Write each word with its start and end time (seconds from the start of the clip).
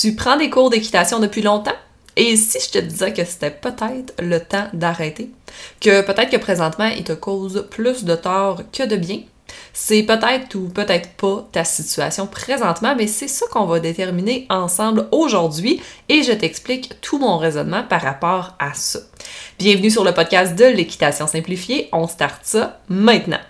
Tu 0.00 0.14
prends 0.14 0.36
des 0.36 0.48
cours 0.48 0.70
d'équitation 0.70 1.20
depuis 1.20 1.42
longtemps? 1.42 1.74
Et 2.16 2.36
si 2.36 2.58
je 2.60 2.70
te 2.70 2.78
disais 2.78 3.12
que 3.12 3.24
c'était 3.24 3.50
peut-être 3.50 4.14
le 4.18 4.38
temps 4.40 4.68
d'arrêter, 4.72 5.30
que 5.80 6.00
peut-être 6.00 6.30
que 6.30 6.38
présentement 6.38 6.86
il 6.86 7.04
te 7.04 7.12
cause 7.12 7.66
plus 7.70 8.04
de 8.04 8.14
tort 8.14 8.62
que 8.72 8.84
de 8.86 8.96
bien, 8.96 9.20
c'est 9.74 10.02
peut-être 10.02 10.54
ou 10.54 10.68
peut-être 10.68 11.10
pas 11.16 11.46
ta 11.52 11.64
situation 11.64 12.26
présentement, 12.26 12.94
mais 12.96 13.06
c'est 13.06 13.28
ça 13.28 13.46
qu'on 13.50 13.66
va 13.66 13.80
déterminer 13.80 14.46
ensemble 14.48 15.08
aujourd'hui 15.12 15.82
et 16.08 16.22
je 16.22 16.32
t'explique 16.32 16.98
tout 17.02 17.18
mon 17.18 17.36
raisonnement 17.36 17.82
par 17.82 18.00
rapport 18.00 18.54
à 18.58 18.72
ça. 18.72 19.00
Bienvenue 19.58 19.90
sur 19.90 20.04
le 20.04 20.14
podcast 20.14 20.54
de 20.54 20.64
l'équitation 20.64 21.26
simplifiée. 21.26 21.90
On 21.92 22.06
start 22.06 22.40
ça 22.44 22.80
maintenant. 22.88 23.40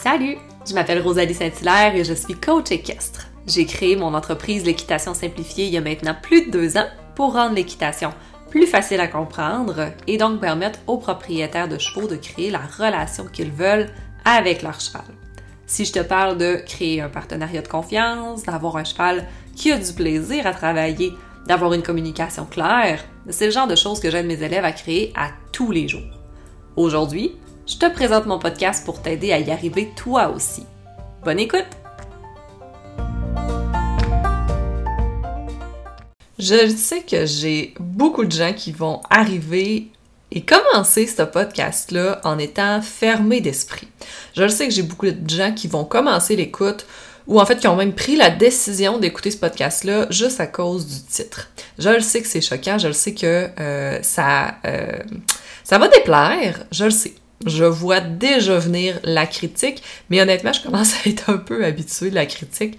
Salut, 0.00 0.38
je 0.68 0.74
m'appelle 0.74 1.00
Rosalie 1.00 1.34
Saint-Hilaire 1.34 1.94
et 1.94 2.04
je 2.04 2.14
suis 2.14 2.34
coach 2.34 2.70
équestre. 2.72 3.26
J'ai 3.46 3.66
créé 3.66 3.94
mon 3.94 4.14
entreprise 4.14 4.64
L'équitation 4.64 5.14
simplifiée 5.14 5.66
il 5.66 5.72
y 5.72 5.76
a 5.76 5.80
maintenant 5.80 6.16
plus 6.20 6.46
de 6.46 6.50
deux 6.50 6.76
ans 6.76 6.86
pour 7.14 7.34
rendre 7.34 7.54
l'équitation 7.54 8.12
plus 8.50 8.66
facile 8.66 9.00
à 9.00 9.08
comprendre 9.08 9.92
et 10.06 10.18
donc 10.18 10.40
permettre 10.40 10.80
aux 10.86 10.98
propriétaires 10.98 11.68
de 11.68 11.78
chevaux 11.78 12.08
de 12.08 12.16
créer 12.16 12.50
la 12.50 12.60
relation 12.78 13.26
qu'ils 13.26 13.50
veulent 13.50 13.88
avec 14.24 14.62
leur 14.62 14.80
cheval. 14.80 15.04
Si 15.66 15.84
je 15.84 15.92
te 15.92 15.98
parle 16.00 16.38
de 16.38 16.56
créer 16.66 17.00
un 17.00 17.08
partenariat 17.08 17.62
de 17.62 17.68
confiance, 17.68 18.44
d'avoir 18.44 18.76
un 18.76 18.84
cheval 18.84 19.26
qui 19.54 19.72
a 19.72 19.78
du 19.78 19.92
plaisir 19.92 20.46
à 20.46 20.52
travailler, 20.52 21.12
d'avoir 21.46 21.72
une 21.74 21.82
communication 21.82 22.44
claire, 22.44 23.04
c'est 23.30 23.46
le 23.46 23.52
genre 23.52 23.66
de 23.66 23.76
choses 23.76 24.00
que 24.00 24.10
j'aide 24.10 24.26
mes 24.26 24.42
élèves 24.42 24.64
à 24.64 24.72
créer 24.72 25.12
à 25.16 25.30
tous 25.52 25.70
les 25.70 25.88
jours. 25.88 26.02
Aujourd'hui, 26.76 27.36
je 27.66 27.76
te 27.76 27.86
présente 27.90 28.26
mon 28.26 28.38
podcast 28.38 28.84
pour 28.84 29.02
t'aider 29.02 29.32
à 29.32 29.40
y 29.40 29.50
arriver 29.50 29.90
toi 29.96 30.28
aussi. 30.28 30.64
Bonne 31.24 31.40
écoute! 31.40 31.66
Je 36.38 36.68
sais 36.68 37.00
que 37.00 37.26
j'ai 37.26 37.74
beaucoup 37.80 38.24
de 38.24 38.30
gens 38.30 38.52
qui 38.52 38.70
vont 38.70 39.00
arriver 39.10 39.88
et 40.30 40.42
commencer 40.42 41.06
ce 41.06 41.22
podcast-là 41.22 42.20
en 42.24 42.38
étant 42.38 42.82
fermés 42.82 43.40
d'esprit. 43.40 43.88
Je 44.36 44.46
sais 44.46 44.68
que 44.68 44.74
j'ai 44.74 44.82
beaucoup 44.82 45.10
de 45.10 45.28
gens 45.28 45.52
qui 45.52 45.66
vont 45.66 45.84
commencer 45.84 46.36
l'écoute 46.36 46.86
ou 47.26 47.40
en 47.40 47.46
fait 47.46 47.58
qui 47.58 47.66
ont 47.66 47.74
même 47.74 47.94
pris 47.94 48.14
la 48.14 48.30
décision 48.30 48.98
d'écouter 48.98 49.32
ce 49.32 49.38
podcast-là 49.38 50.06
juste 50.10 50.38
à 50.38 50.46
cause 50.46 50.86
du 50.86 51.02
titre. 51.10 51.48
Je 51.78 51.88
le 51.88 52.00
sais 52.00 52.22
que 52.22 52.28
c'est 52.28 52.40
choquant, 52.40 52.78
je 52.78 52.88
le 52.88 52.92
sais 52.92 53.14
que 53.14 53.48
euh, 53.58 54.00
ça, 54.02 54.56
euh, 54.66 54.98
ça 55.64 55.78
va 55.78 55.88
déplaire, 55.88 56.64
je 56.70 56.84
le 56.84 56.90
sais. 56.90 57.14
Je 57.44 57.64
vois 57.64 58.00
déjà 58.00 58.58
venir 58.58 58.98
la 59.04 59.26
critique, 59.26 59.82
mais 60.08 60.20
honnêtement, 60.20 60.52
je 60.52 60.62
commence 60.62 60.94
à 60.94 61.08
être 61.08 61.30
un 61.30 61.36
peu 61.36 61.64
habituée 61.64 62.10
de 62.10 62.14
la 62.14 62.26
critique. 62.26 62.78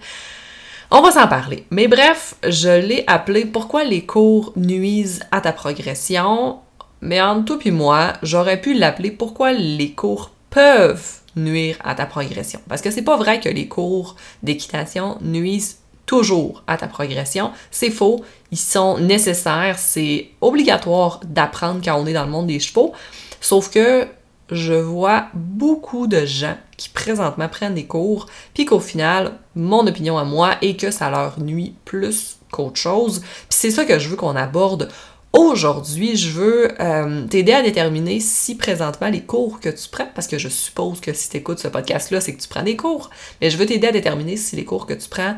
On 0.90 1.02
va 1.02 1.12
s'en 1.12 1.28
parler. 1.28 1.66
Mais 1.70 1.86
bref, 1.86 2.34
je 2.48 2.80
l'ai 2.80 3.04
appelé 3.06 3.44
Pourquoi 3.44 3.84
les 3.84 4.06
cours 4.06 4.52
nuisent 4.56 5.20
à 5.30 5.40
ta 5.40 5.52
progression? 5.52 6.58
Mais 7.02 7.20
entre 7.20 7.44
toi 7.44 7.58
et 7.64 7.70
moi, 7.70 8.14
j'aurais 8.22 8.60
pu 8.60 8.74
l'appeler 8.74 9.10
Pourquoi 9.10 9.52
les 9.52 9.92
cours 9.92 10.30
peuvent 10.50 11.18
nuire 11.36 11.76
à 11.84 11.94
ta 11.94 12.06
progression? 12.06 12.60
Parce 12.68 12.80
que 12.80 12.90
c'est 12.90 13.02
pas 13.02 13.18
vrai 13.18 13.38
que 13.38 13.50
les 13.50 13.68
cours 13.68 14.16
d'équitation 14.42 15.18
nuisent 15.20 15.78
toujours 16.06 16.64
à 16.66 16.78
ta 16.78 16.88
progression. 16.88 17.52
C'est 17.70 17.90
faux. 17.90 18.24
Ils 18.50 18.58
sont 18.58 18.98
nécessaires. 18.98 19.78
C'est 19.78 20.30
obligatoire 20.40 21.20
d'apprendre 21.22 21.80
quand 21.84 22.00
on 22.00 22.06
est 22.06 22.14
dans 22.14 22.24
le 22.24 22.30
monde 22.30 22.46
des 22.46 22.60
chevaux. 22.60 22.92
Sauf 23.40 23.70
que 23.70 24.08
je 24.50 24.74
vois 24.74 25.26
beaucoup 25.34 26.06
de 26.06 26.24
gens 26.24 26.56
qui 26.76 26.88
présentement 26.88 27.48
prennent 27.48 27.74
des 27.74 27.86
cours, 27.86 28.26
puis 28.54 28.64
qu'au 28.64 28.80
final, 28.80 29.38
mon 29.54 29.86
opinion 29.86 30.18
à 30.18 30.24
moi 30.24 30.56
est 30.62 30.78
que 30.78 30.90
ça 30.90 31.10
leur 31.10 31.40
nuit 31.40 31.74
plus 31.84 32.38
qu'autre 32.50 32.78
chose. 32.78 33.20
Puis 33.20 33.58
c'est 33.58 33.70
ça 33.70 33.84
que 33.84 33.98
je 33.98 34.08
veux 34.08 34.16
qu'on 34.16 34.36
aborde 34.36 34.88
Aujourd'hui, 35.34 36.16
je 36.16 36.30
veux 36.30 36.80
euh, 36.80 37.26
t'aider 37.26 37.52
à 37.52 37.62
déterminer 37.62 38.18
si 38.18 38.56
présentement 38.56 39.08
les 39.08 39.20
cours 39.20 39.60
que 39.60 39.68
tu 39.68 39.88
prends, 39.90 40.08
parce 40.14 40.26
que 40.26 40.38
je 40.38 40.48
suppose 40.48 41.00
que 41.00 41.12
si 41.12 41.28
tu 41.28 41.36
écoutes 41.36 41.58
ce 41.58 41.68
podcast-là, 41.68 42.22
c'est 42.22 42.34
que 42.34 42.40
tu 42.40 42.48
prends 42.48 42.62
des 42.62 42.76
cours, 42.76 43.10
mais 43.40 43.50
je 43.50 43.58
veux 43.58 43.66
t'aider 43.66 43.88
à 43.88 43.92
déterminer 43.92 44.38
si 44.38 44.56
les 44.56 44.64
cours 44.64 44.86
que 44.86 44.94
tu 44.94 45.08
prends 45.08 45.36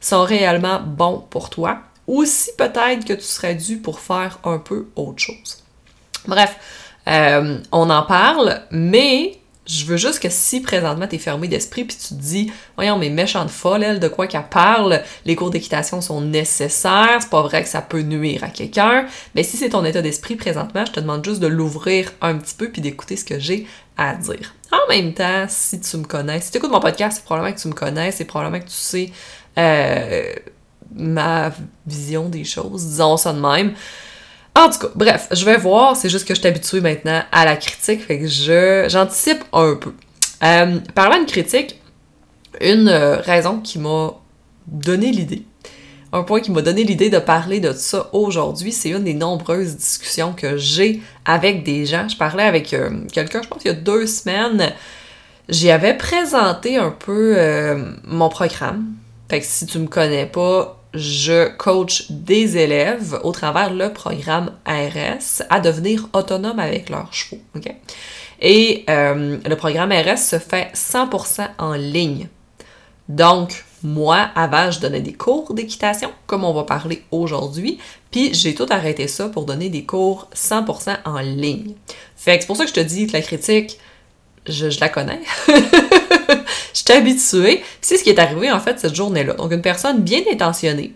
sont 0.00 0.22
réellement 0.22 0.80
bons 0.80 1.24
pour 1.28 1.50
toi, 1.50 1.80
ou 2.06 2.24
si 2.24 2.50
peut-être 2.56 3.04
que 3.04 3.14
tu 3.14 3.24
serais 3.24 3.56
dû 3.56 3.78
pour 3.78 3.98
faire 3.98 4.38
un 4.44 4.58
peu 4.58 4.86
autre 4.94 5.18
chose. 5.18 5.58
Bref, 6.26 6.56
euh, 7.08 7.58
on 7.72 7.90
en 7.90 8.02
parle, 8.02 8.60
mais 8.70 9.38
je 9.66 9.84
veux 9.84 9.96
juste 9.96 10.20
que 10.20 10.28
si 10.28 10.60
présentement 10.60 11.06
t'es 11.06 11.18
fermé 11.18 11.46
d'esprit 11.46 11.84
puis 11.84 11.96
tu 11.96 12.08
te 12.08 12.20
dis 12.20 12.52
voyons 12.74 12.98
mais 12.98 13.10
méchante 13.10 13.48
folle 13.48 13.84
elle 13.84 14.00
de 14.00 14.08
quoi 14.08 14.26
qu'elle 14.26 14.48
parle 14.48 15.02
les 15.24 15.36
cours 15.36 15.50
d'équitation 15.50 16.00
sont 16.00 16.20
nécessaires 16.20 17.18
c'est 17.20 17.30
pas 17.30 17.42
vrai 17.42 17.62
que 17.62 17.68
ça 17.68 17.80
peut 17.80 18.00
nuire 18.00 18.42
à 18.42 18.48
quelqu'un 18.48 19.06
mais 19.36 19.44
si 19.44 19.56
c'est 19.56 19.68
ton 19.68 19.84
état 19.84 20.02
d'esprit 20.02 20.34
présentement 20.34 20.84
je 20.84 20.92
te 20.92 21.00
demande 21.00 21.24
juste 21.24 21.40
de 21.40 21.46
l'ouvrir 21.46 22.12
un 22.20 22.36
petit 22.38 22.54
peu 22.56 22.70
puis 22.70 22.82
d'écouter 22.82 23.16
ce 23.16 23.24
que 23.24 23.38
j'ai 23.38 23.66
à 23.96 24.14
dire. 24.14 24.54
En 24.72 24.88
même 24.88 25.14
temps 25.14 25.46
si 25.48 25.80
tu 25.80 25.96
me 25.96 26.04
connais 26.04 26.40
si 26.40 26.50
tu 26.50 26.58
écoutes 26.58 26.72
mon 26.72 26.80
podcast 26.80 27.18
c'est 27.18 27.24
probablement 27.24 27.54
que 27.54 27.60
tu 27.60 27.68
me 27.68 27.74
connais 27.74 28.10
c'est 28.10 28.24
probablement 28.24 28.60
que 28.60 28.68
tu 28.68 28.74
sais 28.74 29.12
euh, 29.58 30.32
ma 30.92 31.52
vision 31.86 32.28
des 32.28 32.44
choses 32.44 32.84
disons 32.84 33.16
ça 33.16 33.32
de 33.32 33.40
même 33.40 33.74
en 34.54 34.68
tout 34.70 34.78
cas, 34.80 34.88
bref, 34.94 35.28
je 35.32 35.44
vais 35.44 35.56
voir, 35.56 35.96
c'est 35.96 36.08
juste 36.08 36.26
que 36.26 36.34
je 36.34 36.40
suis 36.62 36.80
maintenant 36.80 37.22
à 37.32 37.44
la 37.44 37.56
critique, 37.56 38.04
fait 38.04 38.18
que 38.18 38.26
je 38.26 38.86
j'anticipe 38.88 39.44
un 39.52 39.76
peu. 39.76 39.92
Euh, 40.44 40.78
parlant 40.94 41.20
de 41.20 41.26
critique, 41.26 41.80
une 42.60 42.88
euh, 42.88 43.16
raison 43.16 43.60
qui 43.60 43.78
m'a 43.78 44.12
donné 44.66 45.10
l'idée, 45.10 45.44
un 46.12 46.22
point 46.22 46.40
qui 46.40 46.50
m'a 46.50 46.60
donné 46.60 46.84
l'idée 46.84 47.08
de 47.08 47.18
parler 47.18 47.60
de 47.60 47.72
ça 47.72 48.10
aujourd'hui, 48.12 48.72
c'est 48.72 48.90
une 48.90 49.04
des 49.04 49.14
nombreuses 49.14 49.76
discussions 49.76 50.34
que 50.34 50.58
j'ai 50.58 51.00
avec 51.24 51.64
des 51.64 51.86
gens. 51.86 52.06
Je 52.08 52.16
parlais 52.18 52.42
avec 52.42 52.74
euh, 52.74 52.90
quelqu'un, 53.10 53.40
je 53.42 53.48
pense 53.48 53.62
il 53.64 53.68
y 53.68 53.70
a 53.70 53.74
deux 53.74 54.06
semaines, 54.06 54.72
j'y 55.48 55.70
avais 55.70 55.96
présenté 55.96 56.76
un 56.76 56.90
peu 56.90 57.38
mon 58.04 58.28
programme. 58.28 58.84
Fait 59.30 59.40
que 59.40 59.46
si 59.46 59.64
tu 59.64 59.78
me 59.78 59.86
connais 59.86 60.26
pas, 60.26 60.81
je 60.94 61.48
coach 61.56 62.10
des 62.10 62.56
élèves 62.56 63.18
au 63.22 63.32
travers 63.32 63.72
le 63.72 63.92
programme 63.92 64.52
RS 64.66 65.42
à 65.48 65.60
devenir 65.60 66.08
autonomes 66.12 66.58
avec 66.58 66.90
leurs 66.90 67.12
chevaux. 67.12 67.40
Et 68.40 68.84
euh, 68.90 69.38
le 69.44 69.56
programme 69.56 69.92
RS 69.92 70.18
se 70.18 70.38
fait 70.38 70.70
100% 70.74 71.48
en 71.58 71.74
ligne. 71.74 72.28
Donc, 73.08 73.64
moi, 73.82 74.28
avant, 74.34 74.70
je 74.70 74.80
donnais 74.80 75.00
des 75.00 75.12
cours 75.12 75.54
d'équitation, 75.54 76.10
comme 76.26 76.44
on 76.44 76.52
va 76.52 76.64
parler 76.64 77.02
aujourd'hui, 77.10 77.78
puis 78.10 78.32
j'ai 78.34 78.54
tout 78.54 78.66
arrêté 78.70 79.08
ça 79.08 79.28
pour 79.28 79.44
donner 79.44 79.70
des 79.70 79.84
cours 79.84 80.28
100% 80.34 80.98
en 81.04 81.18
ligne. 81.18 81.74
Fait 82.16 82.36
que 82.36 82.42
c'est 82.42 82.46
pour 82.46 82.56
ça 82.56 82.64
que 82.64 82.70
je 82.70 82.74
te 82.74 82.80
dis 82.80 83.06
la 83.06 83.22
critique, 83.22 83.78
je, 84.46 84.70
je 84.70 84.80
la 84.80 84.88
connais. 84.88 85.20
Je 86.72 86.78
suis 86.78 86.92
habituée. 86.92 87.62
C'est 87.80 87.96
ce 87.96 88.04
qui 88.04 88.10
est 88.10 88.18
arrivé 88.18 88.50
en 88.50 88.60
fait 88.60 88.78
cette 88.80 88.94
journée-là. 88.94 89.34
Donc 89.34 89.52
une 89.52 89.62
personne 89.62 90.00
bien 90.00 90.20
intentionnée. 90.30 90.94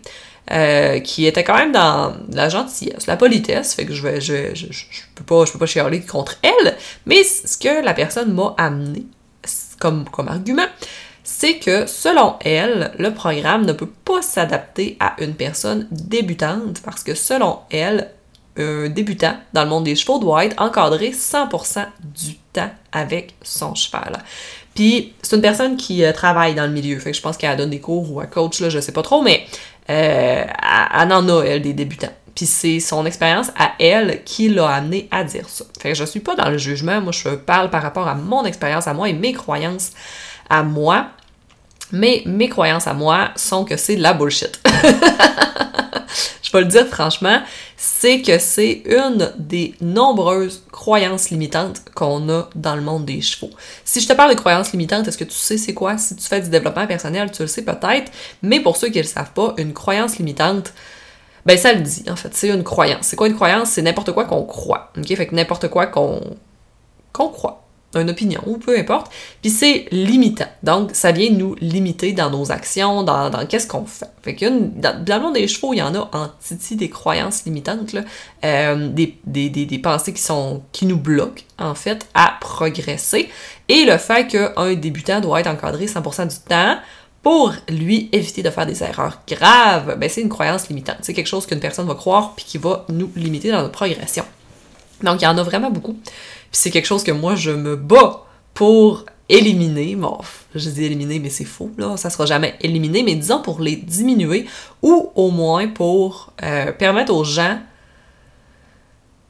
Euh, 0.49 1.01
qui 1.01 1.25
était 1.25 1.43
quand 1.43 1.57
même 1.57 1.73
dans 1.73 2.13
la 2.31 2.47
gentillesse, 2.47 3.05
la 3.05 3.17
politesse, 3.17 3.73
fait 3.73 3.85
que 3.85 3.93
je 3.93 4.01
vais, 4.01 4.21
je, 4.21 4.63
peux 5.13 5.25
pas, 5.25 5.43
je 5.43 5.51
peux 5.51 5.59
pas 5.59 5.65
chialer 5.65 5.99
contre 5.99 6.37
elle, 6.41 6.77
mais 7.05 7.21
ce 7.23 7.57
que 7.57 7.83
la 7.83 7.93
personne 7.93 8.31
m'a 8.31 8.55
amené 8.57 9.05
comme, 9.77 10.05
comme 10.09 10.29
argument, 10.29 10.67
c'est 11.25 11.55
que 11.55 11.85
selon 11.85 12.35
elle, 12.39 12.93
le 12.97 13.13
programme 13.13 13.65
ne 13.65 13.73
peut 13.73 13.91
pas 14.05 14.21
s'adapter 14.21 14.95
à 15.01 15.15
une 15.19 15.33
personne 15.33 15.85
débutante 15.91 16.81
parce 16.81 17.03
que 17.03 17.13
selon 17.13 17.59
elle, 17.69 18.11
un 18.57 18.87
débutant 18.87 19.35
dans 19.51 19.63
le 19.63 19.69
monde 19.69 19.83
des 19.83 19.95
chevaux 19.95 20.19
doit 20.19 20.45
être 20.45 20.59
encadré 20.61 21.11
100% 21.11 21.85
du 22.01 22.35
temps 22.53 22.71
avec 22.93 23.35
son 23.43 23.75
cheval. 23.75 24.23
Puis 24.77 25.15
c'est 25.23 25.35
une 25.35 25.41
personne 25.41 25.75
qui 25.75 26.03
euh, 26.03 26.13
travaille 26.13 26.53
dans 26.53 26.67
le 26.67 26.71
milieu, 26.71 26.99
fait 26.99 27.09
que 27.09 27.17
je 27.17 27.21
pense 27.23 27.35
qu'elle 27.35 27.57
donne 27.57 27.71
des 27.71 27.79
cours 27.79 28.13
ou 28.13 28.21
un 28.21 28.27
coach, 28.27 28.59
là, 28.59 28.69
je 28.69 28.79
sais 28.79 28.91
pas 28.91 29.01
trop, 29.01 29.23
mais 29.23 29.43
euh, 29.89 30.45
elle, 30.45 31.11
en 31.11 31.27
a, 31.29 31.43
elle, 31.43 31.63
des 31.63 31.73
débutants. 31.73 32.13
Puis 32.35 32.45
c'est 32.45 32.79
son 32.79 33.03
expérience 33.07 33.47
à 33.57 33.71
elle 33.79 34.23
qui 34.23 34.49
l'a 34.49 34.69
amené 34.69 35.07
à 35.09 35.23
dire 35.23 35.49
ça. 35.49 35.65
Fait 35.81 35.93
que 35.93 35.95
je 35.95 36.03
suis 36.03 36.19
pas 36.19 36.35
dans 36.35 36.51
le 36.51 36.59
jugement, 36.59 37.01
moi 37.01 37.11
je 37.11 37.29
parle 37.29 37.71
par 37.71 37.81
rapport 37.81 38.07
à 38.07 38.13
mon 38.13 38.45
expérience 38.45 38.85
à 38.85 38.93
moi 38.93 39.09
et 39.09 39.13
mes 39.13 39.33
croyances 39.33 39.93
à 40.47 40.61
moi. 40.61 41.07
Mais 41.91 42.21
mes 42.27 42.47
croyances 42.47 42.85
à 42.85 42.93
moi 42.93 43.29
sont 43.35 43.65
que 43.65 43.77
c'est 43.77 43.95
de 43.95 44.03
la 44.03 44.13
bullshit. 44.13 44.61
je 46.43 46.51
vais 46.51 46.59
le 46.59 46.67
dire 46.67 46.85
franchement, 46.85 47.41
c'est 47.79 48.23
que 48.23 48.39
c'est 48.39 48.81
une 48.85 49.31
des 49.37 49.75
nombreuses 49.81 50.63
croyances 50.71 51.29
limitantes 51.29 51.83
qu'on 51.93 52.27
a 52.29 52.49
dans 52.55 52.75
le 52.75 52.81
monde 52.81 53.05
des 53.05 53.21
chevaux. 53.21 53.51
Si 53.85 54.01
je 54.01 54.07
te 54.07 54.13
parle 54.13 54.31
de 54.31 54.39
croyances 54.39 54.71
limitantes, 54.71 55.07
est-ce 55.07 55.17
que 55.17 55.23
tu 55.23 55.35
sais 55.35 55.57
c'est 55.59 55.75
quoi? 55.75 55.97
Si 55.99 56.15
tu 56.15 56.23
fais 56.23 56.41
du 56.41 56.49
développement 56.49 56.87
personnel, 56.87 57.31
tu 57.31 57.43
le 57.43 57.47
sais 57.47 57.63
peut-être, 57.63 58.11
mais 58.41 58.59
pour 58.59 58.77
ceux 58.77 58.89
qui 58.89 58.97
ne 58.97 59.03
le 59.03 59.07
savent 59.07 59.31
pas, 59.31 59.53
une 59.57 59.73
croyance 59.73 60.17
limitante, 60.17 60.73
ben 61.45 61.55
ça 61.55 61.71
le 61.71 61.81
dit 61.81 62.03
en 62.09 62.15
fait, 62.15 62.33
c'est 62.33 62.49
une 62.49 62.63
croyance. 62.63 63.05
C'est 63.05 63.15
quoi 63.15 63.27
une 63.27 63.35
croyance? 63.35 63.69
C'est 63.69 63.83
n'importe 63.83 64.11
quoi 64.11 64.25
qu'on 64.25 64.43
croit. 64.43 64.91
OK? 64.97 65.15
Fait 65.15 65.27
que 65.27 65.35
n'importe 65.35 65.67
quoi 65.69 65.85
qu'on 65.85 66.19
qu'on 67.13 67.29
croit. 67.29 67.66
Une 67.95 68.09
opinion 68.09 68.41
ou 68.45 68.57
peu 68.57 68.77
importe, 68.77 69.11
puis 69.41 69.49
c'est 69.49 69.87
limitant. 69.91 70.47
Donc, 70.63 70.91
ça 70.93 71.11
vient 71.11 71.29
nous 71.31 71.55
limiter 71.61 72.11
dans 72.11 72.29
nos 72.29 72.51
actions, 72.51 73.03
dans, 73.03 73.29
dans 73.29 73.45
qu'est-ce 73.45 73.67
qu'on 73.67 73.85
fait. 73.85 74.09
Fait 74.21 74.35
que 74.35 74.45
dans, 74.45 75.05
le 75.07 75.21
monde 75.21 75.33
des 75.35 75.47
chevaux, 75.47 75.73
il 75.73 75.77
y 75.77 75.81
en 75.81 75.95
a 75.95 76.09
en 76.13 76.27
titi 76.39 76.75
des 76.75 76.89
croyances 76.89 77.45
limitantes, 77.45 77.95
euh, 78.43 78.89
des, 78.89 79.17
des, 79.25 79.49
des, 79.49 79.65
des, 79.65 79.79
pensées 79.79 80.13
qui 80.13 80.21
sont 80.21 80.63
qui 80.71 80.85
nous 80.85 80.97
bloquent, 80.97 81.43
en 81.57 81.75
fait, 81.75 82.07
à 82.13 82.35
progresser. 82.41 83.29
Et 83.69 83.85
le 83.85 83.97
fait 83.97 84.27
qu'un 84.27 84.73
débutant 84.73 85.21
doit 85.21 85.39
être 85.39 85.47
encadré 85.47 85.85
100% 85.85 86.27
du 86.27 86.35
temps 86.47 86.77
pour 87.23 87.53
lui 87.67 88.09
éviter 88.11 88.43
de 88.43 88.49
faire 88.49 88.65
des 88.65 88.83
erreurs 88.83 89.19
graves, 89.27 89.97
ben 89.97 90.09
c'est 90.09 90.21
une 90.21 90.29
croyance 90.29 90.69
limitante. 90.69 90.97
C'est 91.01 91.13
quelque 91.13 91.27
chose 91.27 91.45
qu'une 91.45 91.59
personne 91.59 91.87
va 91.87 91.95
croire 91.95 92.33
puis 92.35 92.45
qui 92.45 92.57
va 92.57 92.85
nous 92.89 93.11
limiter 93.15 93.51
dans 93.51 93.61
notre 93.61 93.73
progression. 93.73 94.23
Donc, 95.03 95.21
il 95.21 95.25
y 95.25 95.27
en 95.27 95.37
a 95.37 95.43
vraiment 95.43 95.69
beaucoup. 95.69 95.97
C'est 96.51 96.71
quelque 96.71 96.85
chose 96.85 97.03
que 97.03 97.11
moi, 97.11 97.35
je 97.35 97.51
me 97.51 97.75
bats 97.75 98.25
pour 98.53 99.05
éliminer. 99.29 99.95
Bon, 99.95 100.17
je 100.55 100.69
dis 100.69 100.85
éliminer, 100.85 101.19
mais 101.19 101.29
c'est 101.29 101.45
faux, 101.45 101.71
là. 101.77 101.97
Ça 101.97 102.09
sera 102.09 102.25
jamais 102.25 102.55
éliminé, 102.61 103.03
mais 103.03 103.15
disons 103.15 103.41
pour 103.41 103.59
les 103.61 103.75
diminuer 103.75 104.45
ou 104.81 105.11
au 105.15 105.31
moins 105.31 105.67
pour 105.67 106.33
euh, 106.43 106.71
permettre 106.71 107.13
aux 107.13 107.23
gens 107.23 107.59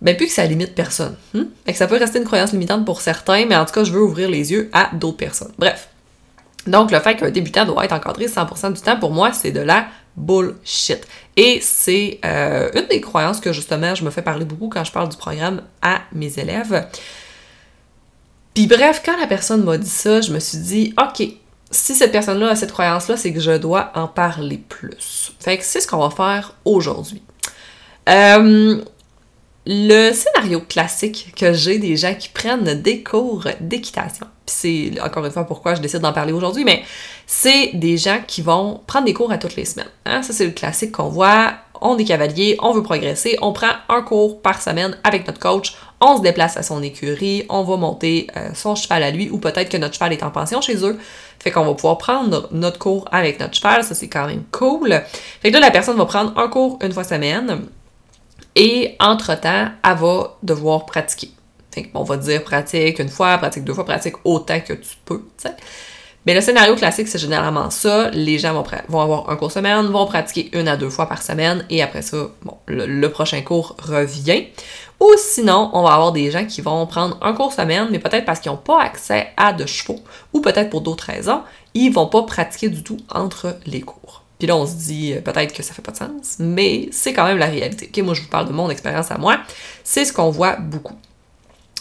ben 0.01 0.15
plus 0.15 0.27
que 0.27 0.31
ça 0.31 0.45
limite 0.45 0.75
personne. 0.75 1.15
Hmm? 1.33 1.45
Fait 1.65 1.71
que 1.71 1.77
ça 1.77 1.87
peut 1.87 1.97
rester 1.97 2.19
une 2.19 2.25
croyance 2.25 2.51
limitante 2.51 2.85
pour 2.85 3.01
certains, 3.01 3.45
mais 3.45 3.55
en 3.55 3.65
tout 3.65 3.73
cas, 3.73 3.83
je 3.83 3.91
veux 3.91 4.01
ouvrir 4.01 4.29
les 4.29 4.51
yeux 4.51 4.69
à 4.73 4.91
d'autres 4.93 5.17
personnes. 5.17 5.51
Bref. 5.57 5.89
Donc, 6.67 6.91
le 6.91 6.99
fait 6.99 7.15
qu'un 7.15 7.31
débutant 7.31 7.65
doit 7.65 7.85
être 7.85 7.93
encadré 7.93 8.27
100% 8.27 8.73
du 8.73 8.81
temps, 8.81 8.99
pour 8.99 9.11
moi, 9.11 9.31
c'est 9.31 9.51
de 9.51 9.61
la 9.61 9.87
bullshit. 10.17 11.07
Et 11.37 11.59
c'est 11.61 12.19
euh, 12.25 12.69
une 12.73 12.87
des 12.87 12.99
croyances 12.99 13.39
que 13.39 13.53
justement 13.53 13.95
je 13.95 14.03
me 14.03 14.09
fais 14.09 14.23
parler 14.23 14.43
beaucoup 14.43 14.67
quand 14.69 14.83
je 14.83 14.91
parle 14.91 15.09
du 15.09 15.17
programme 15.17 15.61
à 15.81 16.01
mes 16.11 16.37
élèves. 16.39 16.87
Puis 18.53 18.65
bref, 18.65 19.03
quand 19.05 19.17
la 19.19 19.27
personne 19.27 19.63
m'a 19.63 19.77
dit 19.77 19.89
ça, 19.89 20.19
je 20.19 20.33
me 20.33 20.39
suis 20.39 20.57
dit, 20.57 20.93
OK, 20.99 21.27
si 21.69 21.93
cette 21.93 22.11
personne-là 22.11 22.49
a 22.49 22.55
cette 22.55 22.71
croyance-là, 22.71 23.15
c'est 23.15 23.31
que 23.31 23.39
je 23.39 23.55
dois 23.57 23.91
en 23.93 24.07
parler 24.07 24.57
plus. 24.57 25.33
Fait 25.39 25.57
que 25.57 25.63
c'est 25.63 25.79
ce 25.79 25.87
qu'on 25.87 25.99
va 25.99 26.09
faire 26.09 26.55
aujourd'hui. 26.65 27.21
Euh, 28.09 28.81
le 29.67 30.13
scénario 30.13 30.61
classique 30.61 31.33
que 31.35 31.53
j'ai 31.53 31.77
des 31.77 31.97
gens 31.97 32.15
qui 32.15 32.29
prennent 32.29 32.81
des 32.81 33.03
cours 33.03 33.47
d'équitation, 33.59 34.25
c'est 34.47 34.93
encore 35.03 35.25
une 35.25 35.31
fois 35.31 35.43
pourquoi 35.43 35.75
je 35.75 35.81
décide 35.81 35.99
d'en 35.99 36.13
parler 36.13 36.33
aujourd'hui, 36.33 36.63
mais 36.63 36.83
c'est 37.25 37.71
des 37.73 37.97
gens 37.97 38.19
qui 38.25 38.41
vont 38.41 38.81
prendre 38.87 39.05
des 39.05 39.13
cours 39.13 39.31
à 39.31 39.37
toutes 39.37 39.55
les 39.55 39.65
semaines. 39.65 39.89
Hein? 40.05 40.23
Ça, 40.23 40.33
c'est 40.33 40.45
le 40.45 40.51
classique 40.51 40.93
qu'on 40.93 41.09
voit. 41.09 41.53
On 41.79 41.97
est 41.97 42.05
cavalier, 42.05 42.57
on 42.59 42.71
veut 42.73 42.81
progresser, 42.81 43.37
on 43.41 43.53
prend 43.53 43.69
un 43.89 44.01
cours 44.01 44.41
par 44.41 44.61
semaine 44.63 44.97
avec 45.03 45.27
notre 45.27 45.39
coach, 45.39 45.75
on 46.01 46.17
se 46.17 46.23
déplace 46.23 46.57
à 46.57 46.63
son 46.63 46.81
écurie, 46.81 47.45
on 47.49 47.61
va 47.61 47.77
monter 47.77 48.27
euh, 48.35 48.49
son 48.55 48.73
cheval 48.73 49.03
à 49.03 49.11
lui, 49.11 49.29
ou 49.29 49.37
peut-être 49.37 49.69
que 49.69 49.77
notre 49.77 49.93
cheval 49.93 50.11
est 50.11 50.23
en 50.23 50.31
pension 50.31 50.59
chez 50.59 50.83
eux, 50.83 50.97
fait 51.37 51.51
qu'on 51.51 51.65
va 51.65 51.75
pouvoir 51.75 51.99
prendre 51.99 52.49
notre 52.51 52.79
cours 52.79 53.07
avec 53.11 53.39
notre 53.39 53.53
cheval, 53.53 53.83
ça 53.83 53.93
c'est 53.93 54.07
quand 54.07 54.25
même 54.25 54.43
cool. 54.51 55.03
Fait 55.41 55.51
que 55.51 55.53
là, 55.53 55.59
la 55.59 55.69
personne 55.69 55.97
va 55.97 56.05
prendre 56.05 56.35
un 56.39 56.47
cours 56.47 56.79
une 56.81 56.93
fois 56.93 57.03
semaine, 57.03 57.67
et 58.55 58.95
entre-temps, 58.99 59.67
elle 59.83 59.97
va 59.97 60.35
devoir 60.41 60.87
pratiquer. 60.87 61.29
Fait 61.77 61.91
on 61.93 62.03
va 62.03 62.17
dire 62.17 62.43
pratique 62.43 62.99
une 62.99 63.09
fois, 63.09 63.37
pratique 63.37 63.63
deux 63.63 63.73
fois, 63.73 63.85
pratique 63.85 64.15
autant 64.23 64.59
que 64.59 64.73
tu 64.73 64.95
peux. 65.05 65.21
Mais 66.25 66.33
le 66.33 66.41
scénario 66.41 66.75
classique, 66.75 67.07
c'est 67.07 67.19
généralement 67.19 67.69
ça. 67.69 68.09
Les 68.09 68.39
gens 68.39 68.53
vont, 68.53 68.63
vont, 68.89 69.01
avoir 69.01 69.29
un 69.29 69.35
cours 69.35 69.51
semaine, 69.51 69.85
vont 69.85 70.05
pratiquer 70.07 70.49
une 70.57 70.67
à 70.67 70.75
deux 70.75 70.89
fois 70.89 71.07
par 71.07 71.21
semaine, 71.21 71.65
et 71.69 71.81
après 71.81 72.01
ça, 72.01 72.17
bon, 72.43 72.57
le, 72.67 73.07
prochain 73.07 73.41
cours 73.41 73.75
revient. 73.81 74.47
Ou 74.99 75.11
sinon, 75.17 75.69
on 75.73 75.83
va 75.83 75.93
avoir 75.93 76.11
des 76.11 76.31
gens 76.31 76.45
qui 76.45 76.61
vont 76.61 76.85
prendre 76.87 77.17
un 77.21 77.33
cours 77.33 77.53
semaine, 77.53 77.87
mais 77.91 77.99
peut-être 77.99 78.25
parce 78.25 78.39
qu'ils 78.39 78.51
n'ont 78.51 78.57
pas 78.57 78.81
accès 78.81 79.27
à 79.37 79.53
de 79.53 79.65
chevaux, 79.65 80.01
ou 80.33 80.41
peut-être 80.41 80.69
pour 80.69 80.81
d'autres 80.81 81.05
raisons, 81.05 81.43
ils 81.75 81.91
vont 81.91 82.07
pas 82.07 82.23
pratiquer 82.23 82.69
du 82.69 82.83
tout 82.83 82.97
entre 83.09 83.55
les 83.65 83.81
cours. 83.81 84.23
Puis 84.37 84.47
là, 84.47 84.55
on 84.55 84.65
se 84.65 84.75
dit 84.75 85.13
euh, 85.13 85.21
peut-être 85.21 85.53
que 85.53 85.63
ça 85.63 85.73
fait 85.73 85.81
pas 85.81 85.91
de 85.91 85.97
sens, 85.97 86.37
mais 86.39 86.89
c'est 86.91 87.13
quand 87.13 87.25
même 87.25 87.37
la 87.37 87.47
réalité. 87.47 87.89
Ok, 87.89 88.03
moi, 88.03 88.13
je 88.13 88.21
vous 88.21 88.27
parle 88.27 88.47
de 88.47 88.53
mon 88.53 88.69
expérience 88.69 89.11
à 89.11 89.17
moi. 89.17 89.39
C'est 89.83 90.05
ce 90.05 90.13
qu'on 90.13 90.29
voit 90.29 90.57
beaucoup. 90.57 90.95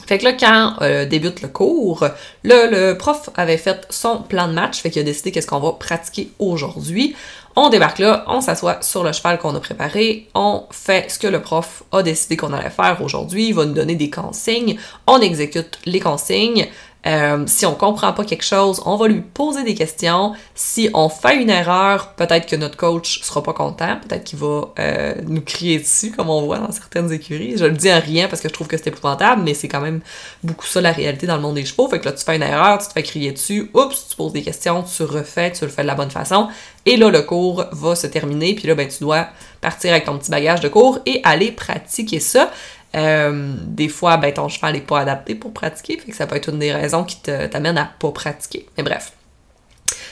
Fait 0.06 0.18
que 0.18 0.24
là, 0.24 0.32
quand 0.32 0.74
euh, 0.82 1.04
débute 1.04 1.42
le 1.42 1.48
cours, 1.48 2.06
le 2.44 2.92
prof 2.94 3.30
avait 3.36 3.56
fait 3.56 3.86
son 3.90 4.22
plan 4.22 4.46
de 4.46 4.52
match, 4.52 4.80
fait 4.80 4.90
qu'il 4.90 5.02
a 5.02 5.04
décidé 5.04 5.32
qu'est-ce 5.32 5.46
qu'on 5.46 5.58
va 5.58 5.72
pratiquer 5.72 6.30
aujourd'hui. 6.38 7.16
On 7.56 7.70
débarque 7.70 7.98
là, 7.98 8.24
on 8.28 8.40
s'assoit 8.40 8.82
sur 8.82 9.02
le 9.02 9.12
cheval 9.12 9.38
qu'on 9.38 9.54
a 9.54 9.60
préparé, 9.60 10.28
on 10.34 10.64
fait 10.70 11.10
ce 11.10 11.18
que 11.18 11.26
le 11.26 11.40
prof 11.40 11.82
a 11.90 12.02
décidé 12.02 12.36
qu'on 12.36 12.52
allait 12.52 12.68
faire 12.70 12.98
aujourd'hui, 13.02 13.48
il 13.48 13.54
va 13.54 13.64
nous 13.64 13.72
donner 13.72 13.94
des 13.94 14.10
consignes, 14.10 14.78
on 15.06 15.20
exécute 15.20 15.78
les 15.86 16.00
consignes, 16.00 16.68
euh, 17.06 17.44
si 17.46 17.64
on 17.66 17.74
comprend 17.74 18.12
pas 18.12 18.24
quelque 18.24 18.44
chose, 18.44 18.82
on 18.84 18.96
va 18.96 19.06
lui 19.06 19.20
poser 19.20 19.62
des 19.62 19.74
questions. 19.74 20.32
Si 20.54 20.90
on 20.92 21.08
fait 21.08 21.40
une 21.40 21.50
erreur, 21.50 22.14
peut-être 22.14 22.46
que 22.46 22.56
notre 22.56 22.76
coach 22.76 23.22
sera 23.22 23.42
pas 23.42 23.52
content, 23.52 23.96
peut-être 24.06 24.24
qu'il 24.24 24.38
va 24.40 24.72
euh, 24.78 25.14
nous 25.26 25.40
crier 25.40 25.78
dessus, 25.78 26.10
comme 26.10 26.30
on 26.30 26.42
voit 26.42 26.58
dans 26.58 26.72
certaines 26.72 27.12
écuries. 27.12 27.56
Je 27.56 27.64
le 27.64 27.76
dis 27.76 27.92
en 27.92 28.00
rien 28.00 28.26
parce 28.26 28.42
que 28.42 28.48
je 28.48 28.52
trouve 28.52 28.66
que 28.66 28.76
c'est 28.76 28.88
épouvantable, 28.88 29.42
mais 29.44 29.54
c'est 29.54 29.68
quand 29.68 29.80
même 29.80 30.00
beaucoup 30.42 30.66
ça 30.66 30.80
la 30.80 30.90
réalité 30.90 31.26
dans 31.28 31.36
le 31.36 31.42
monde 31.42 31.54
des 31.54 31.64
chevaux. 31.64 31.88
Fait 31.88 32.00
que 32.00 32.06
là, 32.06 32.12
tu 32.12 32.24
fais 32.24 32.34
une 32.34 32.42
erreur, 32.42 32.78
tu 32.78 32.88
te 32.88 32.92
fais 32.92 33.04
crier 33.04 33.30
dessus, 33.30 33.70
oups, 33.72 34.08
tu 34.08 34.16
poses 34.16 34.32
des 34.32 34.42
questions, 34.42 34.82
tu 34.82 35.04
refais, 35.04 35.52
tu 35.52 35.64
le 35.64 35.70
fais 35.70 35.82
de 35.82 35.86
la 35.86 35.94
bonne 35.94 36.10
façon. 36.10 36.48
Et 36.86 36.96
là, 36.96 37.10
le 37.10 37.22
cours 37.22 37.66
va 37.72 37.94
se 37.94 38.06
terminer, 38.06 38.54
puis 38.54 38.66
là, 38.66 38.74
ben, 38.74 38.88
tu 38.88 38.98
dois 39.00 39.28
partir 39.60 39.90
avec 39.90 40.04
ton 40.04 40.18
petit 40.18 40.30
bagage 40.30 40.60
de 40.60 40.68
cours 40.68 41.00
et 41.06 41.20
aller 41.24 41.50
pratiquer 41.50 42.20
ça. 42.20 42.50
Euh, 42.96 43.54
des 43.66 43.88
fois, 43.88 44.16
ben, 44.16 44.32
ton 44.32 44.48
cheval 44.48 44.74
n'est 44.74 44.80
pas 44.80 45.00
adapté 45.00 45.34
pour 45.34 45.52
pratiquer, 45.52 45.98
fait 45.98 46.10
que 46.10 46.16
ça 46.16 46.26
peut 46.26 46.36
être 46.36 46.48
une 46.48 46.58
des 46.58 46.72
raisons 46.72 47.04
qui 47.04 47.20
t'amène 47.20 47.76
à 47.76 47.84
pas 47.84 48.10
pratiquer. 48.10 48.66
Mais 48.76 48.82
bref, 48.82 49.12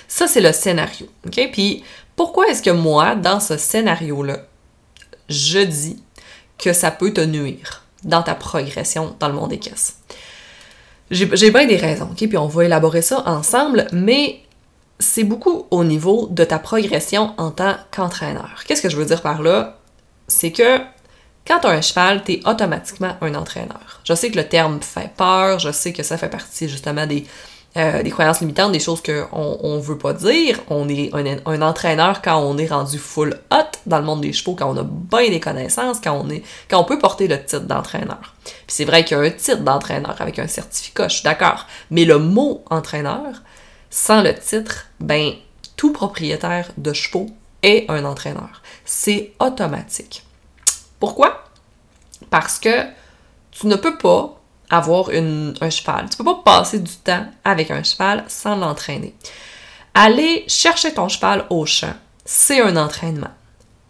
ça 0.07 0.27
c'est 0.27 0.41
le 0.41 0.53
scénario. 0.53 1.07
OK? 1.27 1.49
Puis 1.53 1.83
pourquoi 2.17 2.49
est-ce 2.49 2.63
que 2.63 2.71
moi, 2.71 3.15
dans 3.15 3.41
ce 3.41 3.57
scénario-là, 3.57 4.39
je 5.29 5.61
dis 5.61 6.03
que 6.59 6.73
ça 6.73 6.91
peut 6.91 7.13
te 7.13 7.23
nuire 7.23 7.85
dans 8.03 8.23
ta 8.23 8.35
progression 8.35 9.17
dans 9.19 9.29
le 9.29 9.35
monde 9.35 9.51
des 9.51 9.59
caisses? 9.59 9.97
J'ai 11.11 11.51
bien 11.51 11.67
des 11.67 11.77
raisons, 11.77 12.11
OK? 12.13 12.29
Puis 12.29 12.37
on 12.37 12.49
va 12.49 12.65
élaborer 12.65 13.03
ça 13.03 13.23
ensemble, 13.27 13.87
mais 13.93 14.41
c'est 14.99 15.25
beaucoup 15.25 15.67
au 15.71 15.85
niveau 15.85 16.29
de 16.31 16.45
ta 16.45 16.59
progression 16.59 17.35
en 17.39 17.51
tant 17.51 17.77
qu'entraîneur. 17.91 18.65
Qu'est-ce 18.67 18.83
que 18.83 18.89
je 18.89 18.97
veux 18.97 19.05
dire 19.05 19.23
par 19.23 19.43
là? 19.43 19.79
C'est 20.29 20.53
que 20.53 20.81
quand 21.47 21.61
tu 21.61 21.67
as 21.67 21.71
un 21.71 21.81
cheval, 21.83 22.23
tu 22.25 22.33
es 22.33 22.47
automatiquement 22.47 23.17
un 23.21 23.35
entraîneur. 23.35 24.01
Je 24.05 24.15
sais 24.15 24.31
que 24.31 24.37
le 24.37 24.49
terme 24.49 24.81
fait 24.81 25.11
peur, 25.17 25.59
je 25.59 25.73
sais 25.73 25.93
que 25.93 26.03
ça 26.03 26.17
fait 26.17 26.29
partie 26.29 26.69
justement 26.69 27.07
des, 27.07 27.27
euh, 27.77 28.03
des 28.03 28.11
croyances 28.11 28.41
limitantes, 28.41 28.71
des 28.71 28.79
choses 28.79 29.03
qu'on 29.03 29.59
on 29.61 29.81
veut 29.81 29.99
pas 29.99 30.13
dire. 30.13 30.61
On 30.69 30.89
est 30.89 31.11
un, 31.13 31.63
entraîneur 31.63 32.23
quand 32.23 32.39
on 32.39 32.57
est 32.57 32.69
rendu 32.69 32.99
full 32.99 33.39
hot 33.51 33.79
dans 33.87 33.99
le 33.99 34.05
monde 34.05 34.21
des 34.21 34.33
chevaux, 34.33 34.55
quand 34.55 34.73
on 34.73 34.77
a 34.77 34.85
bien 34.85 35.29
des 35.29 35.41
connaissances, 35.41 35.99
quand 36.03 36.13
on, 36.13 36.31
est, 36.31 36.43
quand 36.71 36.79
on 36.81 36.85
peut 36.85 36.99
porter 36.99 37.27
le 37.27 37.39
titre 37.39 37.67
d'entraîneur. 37.67 38.35
Puis 38.45 38.55
c'est 38.69 38.85
vrai 38.85 39.05
qu'il 39.05 39.17
y 39.17 39.21
a 39.21 39.25
un 39.25 39.31
titre 39.31 39.63
d'entraîneur 39.63 40.15
avec 40.21 40.39
un 40.39 40.47
certificat, 40.47 41.09
je 41.09 41.17
suis 41.17 41.25
d'accord. 41.25 41.67
Mais 41.91 42.05
le 42.05 42.19
mot 42.19 42.65
entraîneur, 42.71 43.43
sans 43.91 44.23
le 44.23 44.35
titre, 44.35 44.87
ben 45.01 45.33
tout 45.77 45.93
propriétaire 45.93 46.71
de 46.79 46.93
chevaux 46.93 47.27
est 47.63 47.91
un 47.91 48.05
entraîneur. 48.05 48.63
C'est 48.85 49.33
automatique. 49.41 50.25
Pourquoi? 51.01 51.44
Parce 52.31 52.59
que 52.59 52.87
tu 53.51 53.67
ne 53.67 53.77
peux 53.77 53.97
pas 53.97 54.41
avoir 54.71 55.11
un 55.11 55.71
cheval. 55.71 56.09
Tu 56.11 56.15
ne 56.15 56.17
peux 56.19 56.25
pas 56.25 56.43
passer 56.45 56.81
du 56.81 56.93
temps 56.93 57.27
avec 57.45 57.71
un 57.71 57.83
cheval 57.83 58.25
sans 58.29 58.57
l'entraîner. 58.57 59.15
Aller 59.95 60.45
chercher 60.49 60.93
ton 60.93 61.09
cheval 61.09 61.47
au 61.51 61.67
champ, 61.67 61.95
c'est 62.25 62.61
un 62.61 62.77
entraînement. 62.77 63.31